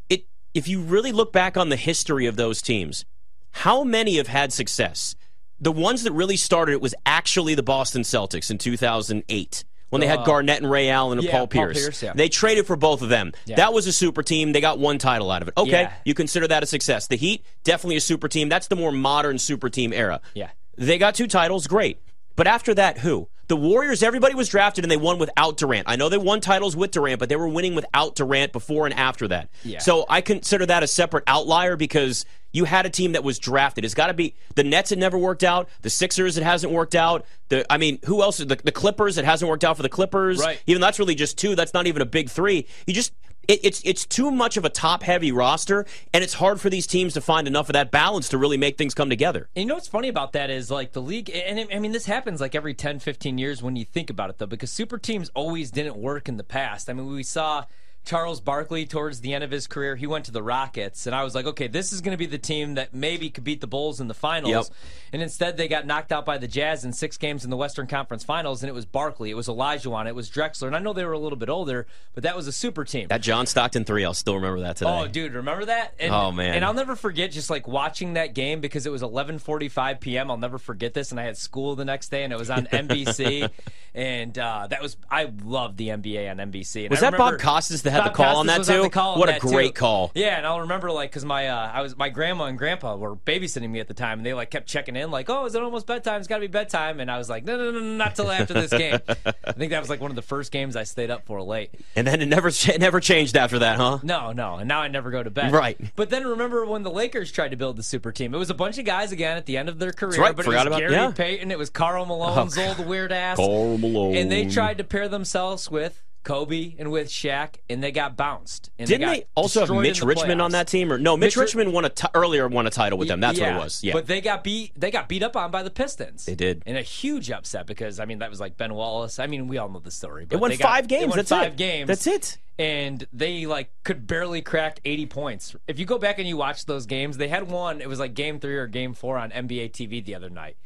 It, 0.08 0.26
if 0.54 0.68
you 0.68 0.80
really 0.80 1.12
look 1.12 1.32
back 1.32 1.56
on 1.56 1.70
the 1.70 1.76
history 1.76 2.26
of 2.26 2.36
those 2.36 2.60
teams, 2.60 3.04
how 3.52 3.82
many 3.82 4.16
have 4.16 4.28
had 4.28 4.52
success? 4.52 5.16
The 5.58 5.72
ones 5.72 6.02
that 6.02 6.12
really 6.12 6.36
started 6.36 6.72
it 6.72 6.82
was 6.82 6.94
actually 7.06 7.54
the 7.54 7.62
Boston 7.62 8.02
Celtics 8.02 8.50
in 8.50 8.58
2008 8.58 9.64
when 9.96 10.00
they 10.00 10.06
had 10.06 10.20
uh, 10.20 10.24
Garnett 10.24 10.62
and 10.62 10.70
Ray 10.70 10.88
Allen 10.88 11.18
and 11.18 11.26
yeah, 11.26 11.32
Paul 11.32 11.46
Pierce. 11.46 11.78
Paul 11.78 11.84
Pierce 11.84 12.02
yeah. 12.02 12.12
They 12.14 12.28
traded 12.28 12.66
for 12.66 12.76
both 12.76 13.02
of 13.02 13.08
them. 13.08 13.32
Yeah. 13.44 13.56
That 13.56 13.72
was 13.72 13.86
a 13.86 13.92
super 13.92 14.22
team. 14.22 14.52
They 14.52 14.60
got 14.60 14.78
one 14.78 14.98
title 14.98 15.30
out 15.30 15.42
of 15.42 15.48
it. 15.48 15.54
Okay, 15.56 15.88
you 16.04 16.14
consider 16.14 16.46
that 16.48 16.62
a 16.62 16.66
success. 16.66 17.06
The 17.06 17.16
Heat, 17.16 17.44
definitely 17.64 17.96
a 17.96 18.00
super 18.00 18.28
team. 18.28 18.48
That's 18.48 18.68
the 18.68 18.76
more 18.76 18.92
modern 18.92 19.38
super 19.38 19.68
team 19.68 19.92
era. 19.92 20.20
Yeah. 20.34 20.50
They 20.76 20.98
got 20.98 21.14
two 21.14 21.26
titles, 21.26 21.66
great. 21.66 22.00
But 22.36 22.46
after 22.46 22.74
that, 22.74 22.98
who? 22.98 23.28
The 23.48 23.56
Warriors, 23.56 24.02
everybody 24.02 24.34
was 24.34 24.48
drafted 24.48 24.84
and 24.84 24.90
they 24.90 24.96
won 24.96 25.18
without 25.18 25.56
Durant. 25.56 25.88
I 25.88 25.96
know 25.96 26.08
they 26.08 26.18
won 26.18 26.40
titles 26.40 26.76
with 26.76 26.90
Durant, 26.90 27.20
but 27.20 27.28
they 27.28 27.36
were 27.36 27.48
winning 27.48 27.74
without 27.74 28.16
Durant 28.16 28.52
before 28.52 28.86
and 28.86 28.94
after 28.94 29.28
that. 29.28 29.48
Yeah. 29.62 29.78
So 29.78 30.04
I 30.08 30.20
consider 30.20 30.66
that 30.66 30.82
a 30.82 30.86
separate 30.86 31.24
outlier 31.26 31.76
because 31.76 32.24
you 32.52 32.64
had 32.64 32.86
a 32.86 32.90
team 32.90 33.12
that 33.12 33.22
was 33.22 33.38
drafted. 33.38 33.84
It's 33.84 33.94
got 33.94 34.06
to 34.06 34.14
be 34.14 34.34
the 34.54 34.64
Nets. 34.64 34.90
It 34.90 34.98
never 34.98 35.18
worked 35.18 35.44
out. 35.44 35.68
The 35.82 35.90
Sixers. 35.90 36.38
It 36.38 36.42
hasn't 36.42 36.72
worked 36.72 36.94
out. 36.94 37.26
The 37.48 37.70
I 37.70 37.76
mean, 37.76 37.98
who 38.06 38.22
else? 38.22 38.38
The, 38.38 38.46
the 38.46 38.72
Clippers. 38.72 39.18
It 39.18 39.24
hasn't 39.24 39.48
worked 39.48 39.62
out 39.62 39.76
for 39.76 39.82
the 39.82 39.90
Clippers. 39.90 40.40
Right. 40.40 40.60
Even 40.66 40.80
that's 40.80 40.98
really 40.98 41.14
just 41.14 41.36
two. 41.36 41.54
That's 41.54 41.74
not 41.74 41.86
even 41.86 42.02
a 42.02 42.06
big 42.06 42.30
three. 42.30 42.66
You 42.86 42.94
just 42.94 43.12
it, 43.48 43.60
it's 43.62 43.82
it's 43.84 44.04
too 44.04 44.30
much 44.30 44.56
of 44.56 44.64
a 44.64 44.68
top 44.68 45.02
heavy 45.02 45.32
roster, 45.32 45.86
and 46.12 46.22
it's 46.22 46.34
hard 46.34 46.60
for 46.60 46.70
these 46.70 46.86
teams 46.86 47.14
to 47.14 47.20
find 47.20 47.46
enough 47.46 47.68
of 47.68 47.74
that 47.74 47.90
balance 47.90 48.28
to 48.30 48.38
really 48.38 48.56
make 48.56 48.76
things 48.78 48.94
come 48.94 49.08
together. 49.08 49.48
And 49.54 49.64
you 49.64 49.68
know 49.68 49.74
what's 49.74 49.88
funny 49.88 50.08
about 50.08 50.32
that 50.32 50.50
is 50.50 50.70
like 50.70 50.92
the 50.92 51.02
league, 51.02 51.30
and 51.30 51.68
I 51.72 51.78
mean, 51.78 51.92
this 51.92 52.06
happens 52.06 52.40
like 52.40 52.54
every 52.54 52.74
10, 52.74 52.98
15 52.98 53.38
years 53.38 53.62
when 53.62 53.76
you 53.76 53.84
think 53.84 54.10
about 54.10 54.30
it, 54.30 54.38
though, 54.38 54.46
because 54.46 54.70
super 54.70 54.98
teams 54.98 55.30
always 55.34 55.70
didn't 55.70 55.96
work 55.96 56.28
in 56.28 56.36
the 56.36 56.44
past. 56.44 56.90
I 56.90 56.92
mean, 56.92 57.06
we 57.06 57.22
saw 57.22 57.64
Charles 58.06 58.40
Barkley 58.40 58.86
towards 58.86 59.20
the 59.20 59.34
end 59.34 59.44
of 59.44 59.50
his 59.50 59.66
career, 59.66 59.96
he 59.96 60.06
went 60.06 60.25
to 60.25 60.32
the 60.32 60.42
Rockets, 60.42 61.06
and 61.06 61.14
I 61.14 61.22
was 61.22 61.34
like, 61.34 61.46
okay, 61.46 61.68
this 61.68 61.92
is 61.92 62.00
going 62.00 62.12
to 62.14 62.18
be 62.18 62.26
the 62.26 62.38
team 62.38 62.75
that 62.75 62.94
maybe 62.94 63.30
could 63.30 63.44
beat 63.44 63.60
the 63.60 63.66
Bulls 63.66 64.00
in 64.00 64.08
the 64.08 64.14
finals. 64.14 64.50
Yep. 64.50 64.78
And 65.12 65.22
instead, 65.22 65.56
they 65.56 65.68
got 65.68 65.86
knocked 65.86 66.12
out 66.12 66.26
by 66.26 66.38
the 66.38 66.48
Jazz 66.48 66.84
in 66.84 66.92
six 66.92 67.16
games 67.16 67.44
in 67.44 67.50
the 67.50 67.56
Western 67.56 67.86
Conference 67.86 68.25
Finals, 68.25 68.62
and 68.62 68.68
it 68.70 68.72
was 68.72 68.84
Barkley, 68.84 69.30
it 69.30 69.34
was 69.34 69.48
Elijah, 69.48 69.66
Olajuwon, 69.66 70.06
it 70.06 70.14
was 70.14 70.30
Drexler, 70.30 70.66
and 70.66 70.76
I 70.76 70.78
know 70.78 70.92
they 70.92 71.04
were 71.04 71.12
a 71.12 71.18
little 71.18 71.38
bit 71.38 71.48
older, 71.48 71.86
but 72.14 72.22
that 72.22 72.36
was 72.36 72.46
a 72.46 72.52
super 72.52 72.84
team. 72.84 73.08
That 73.08 73.20
John 73.20 73.46
Stockton 73.46 73.84
three, 73.84 74.04
I'll 74.04 74.14
still 74.14 74.34
remember 74.36 74.60
that 74.60 74.76
today. 74.76 74.90
Oh, 74.90 75.06
dude, 75.06 75.34
remember 75.34 75.66
that? 75.66 75.94
And, 75.98 76.12
Oh, 76.12 76.32
man. 76.32 76.54
And 76.54 76.64
I'll 76.64 76.75
never 76.75 76.96
forget 76.96 77.30
just 77.30 77.50
like 77.50 77.68
watching 77.68 78.14
that 78.14 78.34
game 78.34 78.60
because 78.60 78.86
it 78.86 78.90
was 78.92 79.02
11:45 79.02 80.00
p.m. 80.00 80.30
I'll 80.30 80.36
never 80.36 80.58
forget 80.58 80.94
this, 80.94 81.10
and 81.10 81.20
I 81.20 81.25
had 81.25 81.36
school 81.36 81.76
the 81.76 81.84
next 81.84 82.08
day, 82.08 82.25
and 82.25 82.32
it 82.32 82.38
was 82.38 82.50
on 82.50 82.66
NBC, 82.66 83.50
and 83.94 84.38
uh, 84.38 84.66
that 84.68 84.82
was 84.82 84.96
I 85.10 85.30
loved 85.44 85.76
the 85.76 85.88
NBA 85.88 86.30
on 86.30 86.36
NBC. 86.36 86.82
And 86.82 86.90
Was 86.90 87.02
I 87.02 87.10
that 87.10 87.18
Bob 87.18 87.38
Costas 87.38 87.82
that 87.82 87.90
had 88.02 88.10
the 88.12 88.14
call 88.14 88.36
on 88.38 88.46
that 88.46 88.64
too? 88.64 88.88
call 88.90 89.18
What 89.18 89.28
a 89.28 89.38
great 89.38 89.74
too. 89.74 89.80
call. 89.80 90.12
Yeah, 90.14 90.36
and 90.36 90.46
I'll 90.46 90.60
remember 90.60 90.90
like 90.90 91.10
because 91.10 91.24
my 91.24 91.48
uh, 91.48 91.70
I 91.74 91.82
was 91.82 91.96
my 91.96 92.08
grandma 92.08 92.44
and 92.44 92.58
grandpa 92.58 92.96
were 92.96 93.16
babysitting 93.16 93.68
me 93.70 93.80
at 93.80 93.88
the 93.88 93.94
time, 93.94 94.18
and 94.18 94.26
they 94.26 94.34
like 94.34 94.50
kept 94.50 94.68
checking 94.68 94.96
in, 94.96 95.10
like, 95.10 95.28
"Oh, 95.30 95.46
is 95.46 95.54
it 95.54 95.62
almost 95.62 95.86
bedtime? 95.86 96.18
It's 96.18 96.28
got 96.28 96.36
to 96.36 96.40
be 96.42 96.46
bedtime." 96.46 97.00
And 97.00 97.10
I 97.10 97.18
was 97.18 97.28
like, 97.28 97.44
"No, 97.44 97.56
no, 97.56 97.70
no, 97.70 97.80
no, 97.80 97.96
not 97.96 98.14
till 98.16 98.30
after 98.30 98.54
this 98.54 98.70
game." 98.70 98.98
I 99.44 99.52
think 99.52 99.70
that 99.70 99.80
was 99.80 99.90
like 99.90 100.00
one 100.00 100.10
of 100.10 100.16
the 100.16 100.22
first 100.22 100.52
games 100.52 100.76
I 100.76 100.84
stayed 100.84 101.10
up 101.10 101.26
for 101.26 101.42
late. 101.42 101.70
And 101.94 102.06
then 102.06 102.20
it 102.22 102.26
never 102.26 102.48
it 102.48 102.80
never 102.80 103.00
changed 103.00 103.36
after 103.36 103.60
that, 103.60 103.76
huh? 103.76 103.98
No, 104.02 104.32
no, 104.32 104.56
and 104.56 104.68
now 104.68 104.80
I 104.80 104.88
never 104.88 105.10
go 105.10 105.22
to 105.22 105.30
bed. 105.30 105.52
Right. 105.52 105.78
But 105.96 106.10
then 106.10 106.26
remember 106.26 106.64
when 106.66 106.82
the 106.82 106.90
Lakers 106.90 107.30
tried 107.32 107.50
to 107.52 107.56
build 107.56 107.76
the 107.76 107.82
super 107.82 108.12
team? 108.12 108.34
It 108.34 108.38
was 108.38 108.50
a 108.50 108.54
bunch 108.54 108.78
of 108.78 108.84
guys 108.84 109.12
again 109.12 109.36
at 109.36 109.46
the 109.46 109.56
end 109.56 109.68
of 109.68 109.78
their 109.78 109.92
career. 109.92 110.20
right, 110.20 110.36
But 110.36 110.44
forgot 110.44 110.66
it 110.66 110.70
was 110.70 110.78
about- 110.78 110.80
Gary 110.80 110.92
yeah. 110.92 111.10
Payton. 111.10 111.50
It 111.50 111.58
was 111.58 111.70
Karl 111.70 112.04
Malone's 112.06 112.56
Oh, 112.58 112.68
old 112.78 112.86
weird 112.86 113.12
ass. 113.12 113.36
Karl 113.36 113.78
Malone. 113.78 114.16
And 114.16 114.30
they 114.30 114.46
tried 114.46 114.78
to 114.78 114.84
pair 114.84 115.08
themselves 115.08 115.70
with 115.70 116.02
Kobe 116.26 116.75
and 116.76 116.90
with 116.90 117.06
Shaq, 117.09 117.54
and 117.71 117.80
they 117.80 117.92
got 117.92 118.16
bounced. 118.16 118.71
And 118.80 118.88
Didn't 118.88 119.06
got 119.06 119.14
they 119.16 119.26
also 119.37 119.61
have 119.64 119.71
Mitch 119.80 120.00
the 120.00 120.06
Richmond 120.06 120.42
on 120.42 120.50
that 120.50 120.66
team? 120.66 120.92
Or 120.92 120.99
no, 120.99 121.16
Mitch, 121.16 121.37
Mitch 121.37 121.37
Richmond 121.37 121.73
won 121.73 121.85
a 121.85 121.88
t- 121.88 122.09
earlier 122.14 122.49
won 122.49 122.66
a 122.66 122.71
title 122.71 122.99
with 122.99 123.06
them. 123.06 123.21
That's 123.21 123.38
yeah, 123.38 123.52
what 123.54 123.61
it 123.61 123.64
was. 123.64 123.85
Yeah, 123.85 123.92
But 123.92 124.09
they 124.09 124.21
got 124.21 124.42
beat. 124.42 124.73
They 124.75 124.90
got 124.90 125.09
beat 125.09 125.23
up 125.23 125.37
on 125.37 125.52
by 125.52 125.62
the 125.62 125.71
Pistons. 125.71 126.25
They 126.25 126.35
did. 126.35 126.64
in 126.66 126.76
a 126.76 126.83
huge 126.83 127.30
upset 127.30 127.66
because 127.66 128.00
I 128.00 128.06
mean 128.06 128.18
that 128.18 128.28
was 128.28 128.40
like 128.40 128.56
Ben 128.56 128.75
Wallace. 128.75 129.21
I 129.21 129.28
mean 129.28 129.47
we 129.47 129.56
all 129.59 129.68
know 129.68 129.78
the 129.78 129.92
story. 129.92 130.25
But 130.25 130.35
it 130.37 130.40
won 130.40 130.50
they 130.50 130.56
got- 130.56 130.66
five 130.68 130.88
they 130.88 130.97
games. 130.99 131.11
won 131.11 131.16
That's 131.18 131.28
five 131.30 131.52
it. 131.52 131.56
games. 131.56 131.87
That's 131.87 132.06
it. 132.09 132.38
and 132.59 133.06
they 133.12 133.47
like 133.47 133.71
could 133.85 134.09
barely 134.09 134.42
crack 134.42 134.80
80 134.85 135.06
points. 135.06 135.54
If 135.68 135.78
you 135.78 135.87
go 135.87 135.97
back 135.97 136.18
and 136.18 136.26
you 136.26 136.37
watch 136.37 136.64
those 136.66 136.87
games, 136.87 137.18
they 137.18 137.28
had 137.28 137.49
one. 137.49 137.80
It 137.80 137.88
was 137.88 138.00
like 138.00 138.14
game 138.14 138.40
three 138.40 138.56
or 138.56 138.66
game 138.66 138.95
four 138.95 139.16
on 139.16 139.30
NBA 139.30 139.71
TV 139.71 140.04
the 140.04 140.16
other 140.16 140.28
night, 140.30 140.56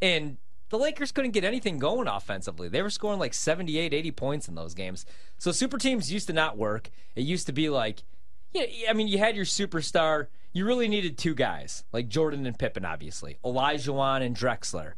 and 0.00 0.38
the 0.70 0.78
Lakers 0.78 1.12
couldn't 1.12 1.32
get 1.32 1.44
anything 1.44 1.78
going 1.78 2.08
offensively. 2.08 2.68
They 2.68 2.80
were 2.80 2.90
scoring 2.90 3.18
like 3.18 3.34
78, 3.34 3.92
80 3.92 4.10
points 4.12 4.48
in 4.48 4.54
those 4.54 4.72
games. 4.72 5.04
So 5.36 5.52
super 5.52 5.78
teams 5.78 6.12
used 6.12 6.28
to 6.28 6.32
not 6.32 6.56
work. 6.56 6.90
It 7.14 7.22
used 7.22 7.46
to 7.46 7.52
be 7.52 7.68
like, 7.68 8.04
yeah, 8.52 8.64
I 8.88 8.92
mean, 8.92 9.08
you 9.08 9.18
had 9.18 9.36
your 9.36 9.44
superstar. 9.44 10.28
You 10.52 10.64
really 10.64 10.88
needed 10.88 11.18
two 11.18 11.34
guys 11.34 11.84
like 11.92 12.08
Jordan 12.08 12.46
and 12.46 12.58
Pippen, 12.58 12.84
obviously, 12.84 13.38
Elijah 13.44 13.90
Olajuwon 13.90 14.22
and 14.22 14.36
Drexler. 14.36 14.94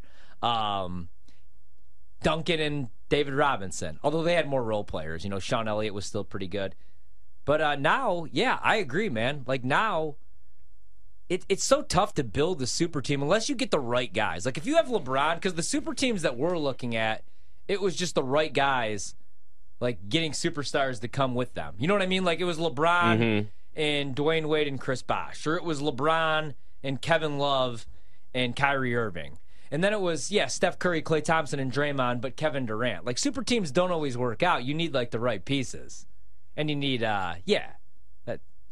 Um, 0.47 1.09
Duncan 2.23 2.61
and 2.61 2.89
David 3.09 3.35
Robinson. 3.35 3.99
Although 4.03 4.23
they 4.23 4.35
had 4.35 4.49
more 4.49 4.63
role 4.63 4.85
players, 4.85 5.25
you 5.25 5.31
know, 5.31 5.39
Sean 5.39 5.69
Elliott 5.69 5.95
was 5.95 6.07
still 6.07 6.25
pretty 6.25 6.49
good. 6.49 6.75
But 7.45 7.61
uh, 7.61 7.77
now, 7.77 8.27
yeah, 8.31 8.59
I 8.63 8.77
agree, 8.77 9.09
man. 9.09 9.43
Like 9.47 9.65
now, 9.65 10.17
it, 11.33 11.47
it's 11.49 11.65
so 11.65 11.81
tough 11.81 12.13
to 12.15 12.25
build 12.25 12.61
a 12.61 12.67
super 12.67 13.01
team 13.01 13.23
unless 13.23 13.49
you 13.49 13.55
get 13.55 13.71
the 13.71 13.81
right 13.81 14.13
guys. 14.13 14.45
Like 14.45 14.59
if 14.59 14.67
you 14.67 14.77
have 14.77 14.89
LeBron, 14.89 15.37
because 15.37 15.55
the 15.55 15.63
super 15.63 15.95
teams 15.95 16.21
that 16.23 16.37
we're 16.37 16.59
looking 16.59 16.95
at, 16.95 17.25
it 17.69 17.81
was 17.81 17.97
just 17.97 18.15
the 18.15 18.23
right 18.23 18.53
guys, 18.53 19.15
like 19.81 20.11
getting 20.11 20.33
superstars 20.33 21.01
to 21.01 21.09
come 21.09 21.35
with 21.35 21.55
them. 21.55 21.75
You 21.79 21.89
know 21.89 21.95
what 21.95 22.03
I 22.03 22.07
mean? 22.07 22.25
Like 22.25 22.41
it 22.41 22.45
was 22.45 22.59
LeBron 22.59 23.19
and 23.75 24.15
Dwyane 24.15 24.45
Wade 24.45 24.69
and 24.69 24.79
Chris 24.79 25.01
Bosh, 25.01 25.47
or 25.47 25.57
it 25.57 25.65
was 25.65 25.81
LeBron 25.81 26.53
and 26.83 27.01
Kevin 27.01 27.39
Love 27.39 27.87
and 28.35 28.55
Kyrie 28.55 28.95
Irving. 28.95 29.39
And 29.71 29.83
then 29.83 29.95
it 29.95 30.03
was, 30.03 30.31
yeah, 30.31 30.49
Steph 30.49 30.79
Curry, 30.79 31.01
Klay 31.01 31.25
Thompson, 31.25 31.59
and 31.59 31.73
Draymond, 31.73 32.21
but 32.21 32.37
Kevin 32.37 32.67
Durant. 32.67 33.07
Like 33.07 33.17
super 33.17 33.43
teams 33.43 33.71
don't 33.71 33.91
always 33.91 34.19
work 34.19 34.43
out. 34.43 34.65
You 34.65 34.75
need 34.75 34.93
like 34.93 35.13
the 35.13 35.19
right 35.19 35.43
pieces. 35.43 36.07
And 36.59 36.69
you 36.69 36.77
need 36.77 37.03
uh 37.03 37.37
yeah. 37.47 37.71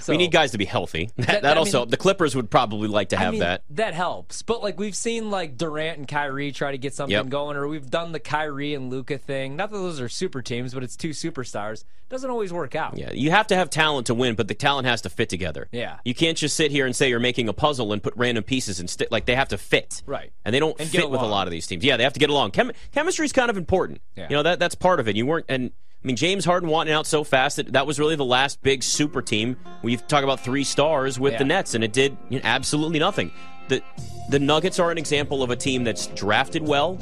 So 0.01 0.13
we 0.13 0.17
need 0.17 0.31
guys 0.33 0.53
to 0.53 0.59
be 0.59 0.65
healthy. 0.65 1.11
That, 1.17 1.27
That- 1.27 1.43
that 1.43 1.57
I 1.57 1.61
also, 1.61 1.81
mean- 1.81 1.91
the 1.91 1.97
Clippers 1.97 2.35
would 2.37 2.51
probably 2.51 2.89
like 2.89 3.11
to 3.11 3.17
have 3.17 3.29
I 3.29 3.31
mean, 3.33 3.41
that. 3.41 3.63
That 3.71 3.95
helps. 3.95 4.43
But 4.43 4.63
like 4.63 4.79
we've 4.79 4.95
seen 4.97 5.31
like 5.31 5.57
Durant 5.57 5.99
and 5.99 6.09
Kyrie 6.09 6.53
try 6.53 6.73
to 6.73 6.79
get 6.79 6.95
something 6.95 7.13
Yep. 7.15 7.29
going, 7.29 7.57
or 7.57 7.69
we've 7.69 7.89
done 7.91 8.13
the 8.13 8.21
Kyrie 8.21 8.75
and 8.75 8.91
Luka 8.91 9.19
thing. 9.19 9.57
Not 9.57 9.71
that 9.71 9.77
those 9.79 10.01
are 10.01 10.09
super 10.09 10.43
teams, 10.43 10.75
but 10.75 10.83
it's 10.83 10.97
two 10.97 11.11
superstars. 11.11 11.85
Doesn't 12.09 12.29
always 12.29 12.53
work 12.53 12.75
out. 12.75 12.99
Yeah, 12.99 13.13
you 13.13 13.31
have 13.31 13.47
to 13.49 13.55
have 13.57 13.71
talent 13.71 14.09
to 14.09 14.15
win, 14.15 14.35
but 14.35 14.49
the 14.49 14.55
talent 14.55 14.87
has 14.89 15.03
to 15.03 15.11
fit 15.11 15.29
together. 15.29 15.69
Yeah. 15.71 15.99
you 16.05 16.13
can't 16.15 16.37
just 16.37 16.57
sit 16.57 16.73
here 16.73 16.85
and 16.85 16.97
say 16.97 17.09
you're 17.09 17.21
making 17.21 17.49
a 17.49 17.53
puzzle 17.53 17.93
and 17.93 18.03
put 18.03 18.15
random 18.17 18.43
pieces 18.43 18.81
and 18.81 18.91
sti- 18.91 19.07
like 19.13 19.27
they 19.27 19.37
have 19.37 19.49
to 19.51 19.59
fit. 19.59 20.03
Right. 20.07 20.33
and 20.45 20.53
they 20.53 20.59
don't 20.59 20.79
And 20.81 20.89
fit 20.91 21.09
with 21.09 21.21
a 21.21 21.27
lot 21.27 21.47
of 21.47 21.53
these 21.53 21.67
teams. 21.69 21.85
Yeah, 21.85 21.97
they 21.97 22.03
have 22.05 22.15
to 22.15 22.21
get 22.21 22.31
along. 22.31 22.51
Chem- 22.51 22.73
Chemistry 22.93 23.27
is 23.27 23.33
kind 23.33 23.49
of 23.49 23.57
important. 23.57 24.01
Yeah. 24.17 24.27
You 24.29 24.37
know 24.37 24.43
that 24.43 24.59
that's 24.59 24.75
part 24.75 24.99
of 24.99 25.07
it. 25.09 25.15
You 25.17 25.27
weren't 25.27 25.47
and. 25.49 25.71
I 26.03 26.07
mean, 26.07 26.17
James 26.17 26.47
Harden 26.47 26.69
wanting 26.71 26.95
out 26.95 27.07
so 27.07 27.25
fast 27.25 27.57
that 27.57 27.73
that 27.73 27.87
was 27.87 27.99
really 27.99 28.17
the 28.17 28.25
last 28.25 28.63
big 28.63 28.83
super 28.83 29.21
team. 29.21 29.57
We 29.83 29.99
talk 29.99 30.25
about 30.25 30.41
three 30.41 30.65
stars 30.65 31.21
with 31.21 31.37
the 31.37 31.45
Nets, 31.45 31.75
and 31.75 31.85
it 31.85 31.93
did 31.93 32.17
you 32.31 32.39
know, 32.39 32.45
absolutely 32.45 32.99
nothing. 32.99 33.31
The 33.69 33.83
the 34.31 34.39
Nuggets 34.39 34.79
are 34.79 34.91
an 34.91 34.97
example 34.97 35.43
of 35.43 35.51
a 35.51 35.57
team 35.57 35.85
that's 35.85 36.07
drafted 36.09 36.67
well, 36.67 36.99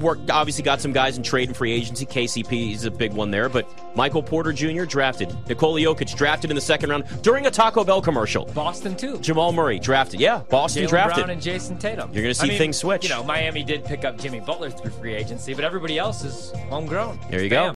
worked 0.00 0.30
obviously 0.30 0.62
got 0.62 0.80
some 0.80 0.92
guys 0.92 1.16
in 1.16 1.22
trade 1.22 1.48
and 1.48 1.56
free 1.56 1.72
agency. 1.72 2.06
KCP 2.06 2.74
is 2.74 2.84
a 2.84 2.90
big 2.90 3.12
one 3.12 3.30
there, 3.30 3.48
but 3.48 3.68
Michael 3.96 4.22
Porter 4.22 4.52
Jr. 4.52 4.84
drafted. 4.84 5.36
Nikola 5.48 5.80
Jokic 5.80 6.16
drafted 6.16 6.50
in 6.50 6.54
the 6.54 6.60
second 6.60 6.90
round 6.90 7.04
during 7.22 7.46
a 7.46 7.50
Taco 7.50 7.84
Bell 7.84 8.00
commercial. 8.00 8.44
Boston 8.46 8.96
too. 8.96 9.18
Jamal 9.18 9.52
Murray 9.52 9.78
drafted. 9.78 10.20
Yeah, 10.20 10.42
Boston 10.48 10.84
Jalen 10.84 10.88
drafted. 10.88 11.24
Brown 11.24 11.30
and 11.30 11.42
Jayson 11.42 11.78
Tatum. 11.78 12.12
You're 12.12 12.22
gonna 12.22 12.34
see 12.34 12.46
I 12.46 12.48
mean, 12.50 12.58
things 12.58 12.76
switch. 12.76 13.04
You 13.04 13.10
know, 13.10 13.24
Miami 13.24 13.62
did 13.62 13.84
pick 13.84 14.04
up 14.04 14.18
Jimmy 14.18 14.40
Butler 14.40 14.70
through 14.70 14.90
free 14.92 15.14
agency, 15.14 15.54
but 15.54 15.64
everybody 15.64 15.98
else 15.98 16.24
is 16.24 16.52
homegrown. 16.68 17.18
there 17.30 17.42
you 17.42 17.48
go. 17.50 17.62
Bam. 17.62 17.66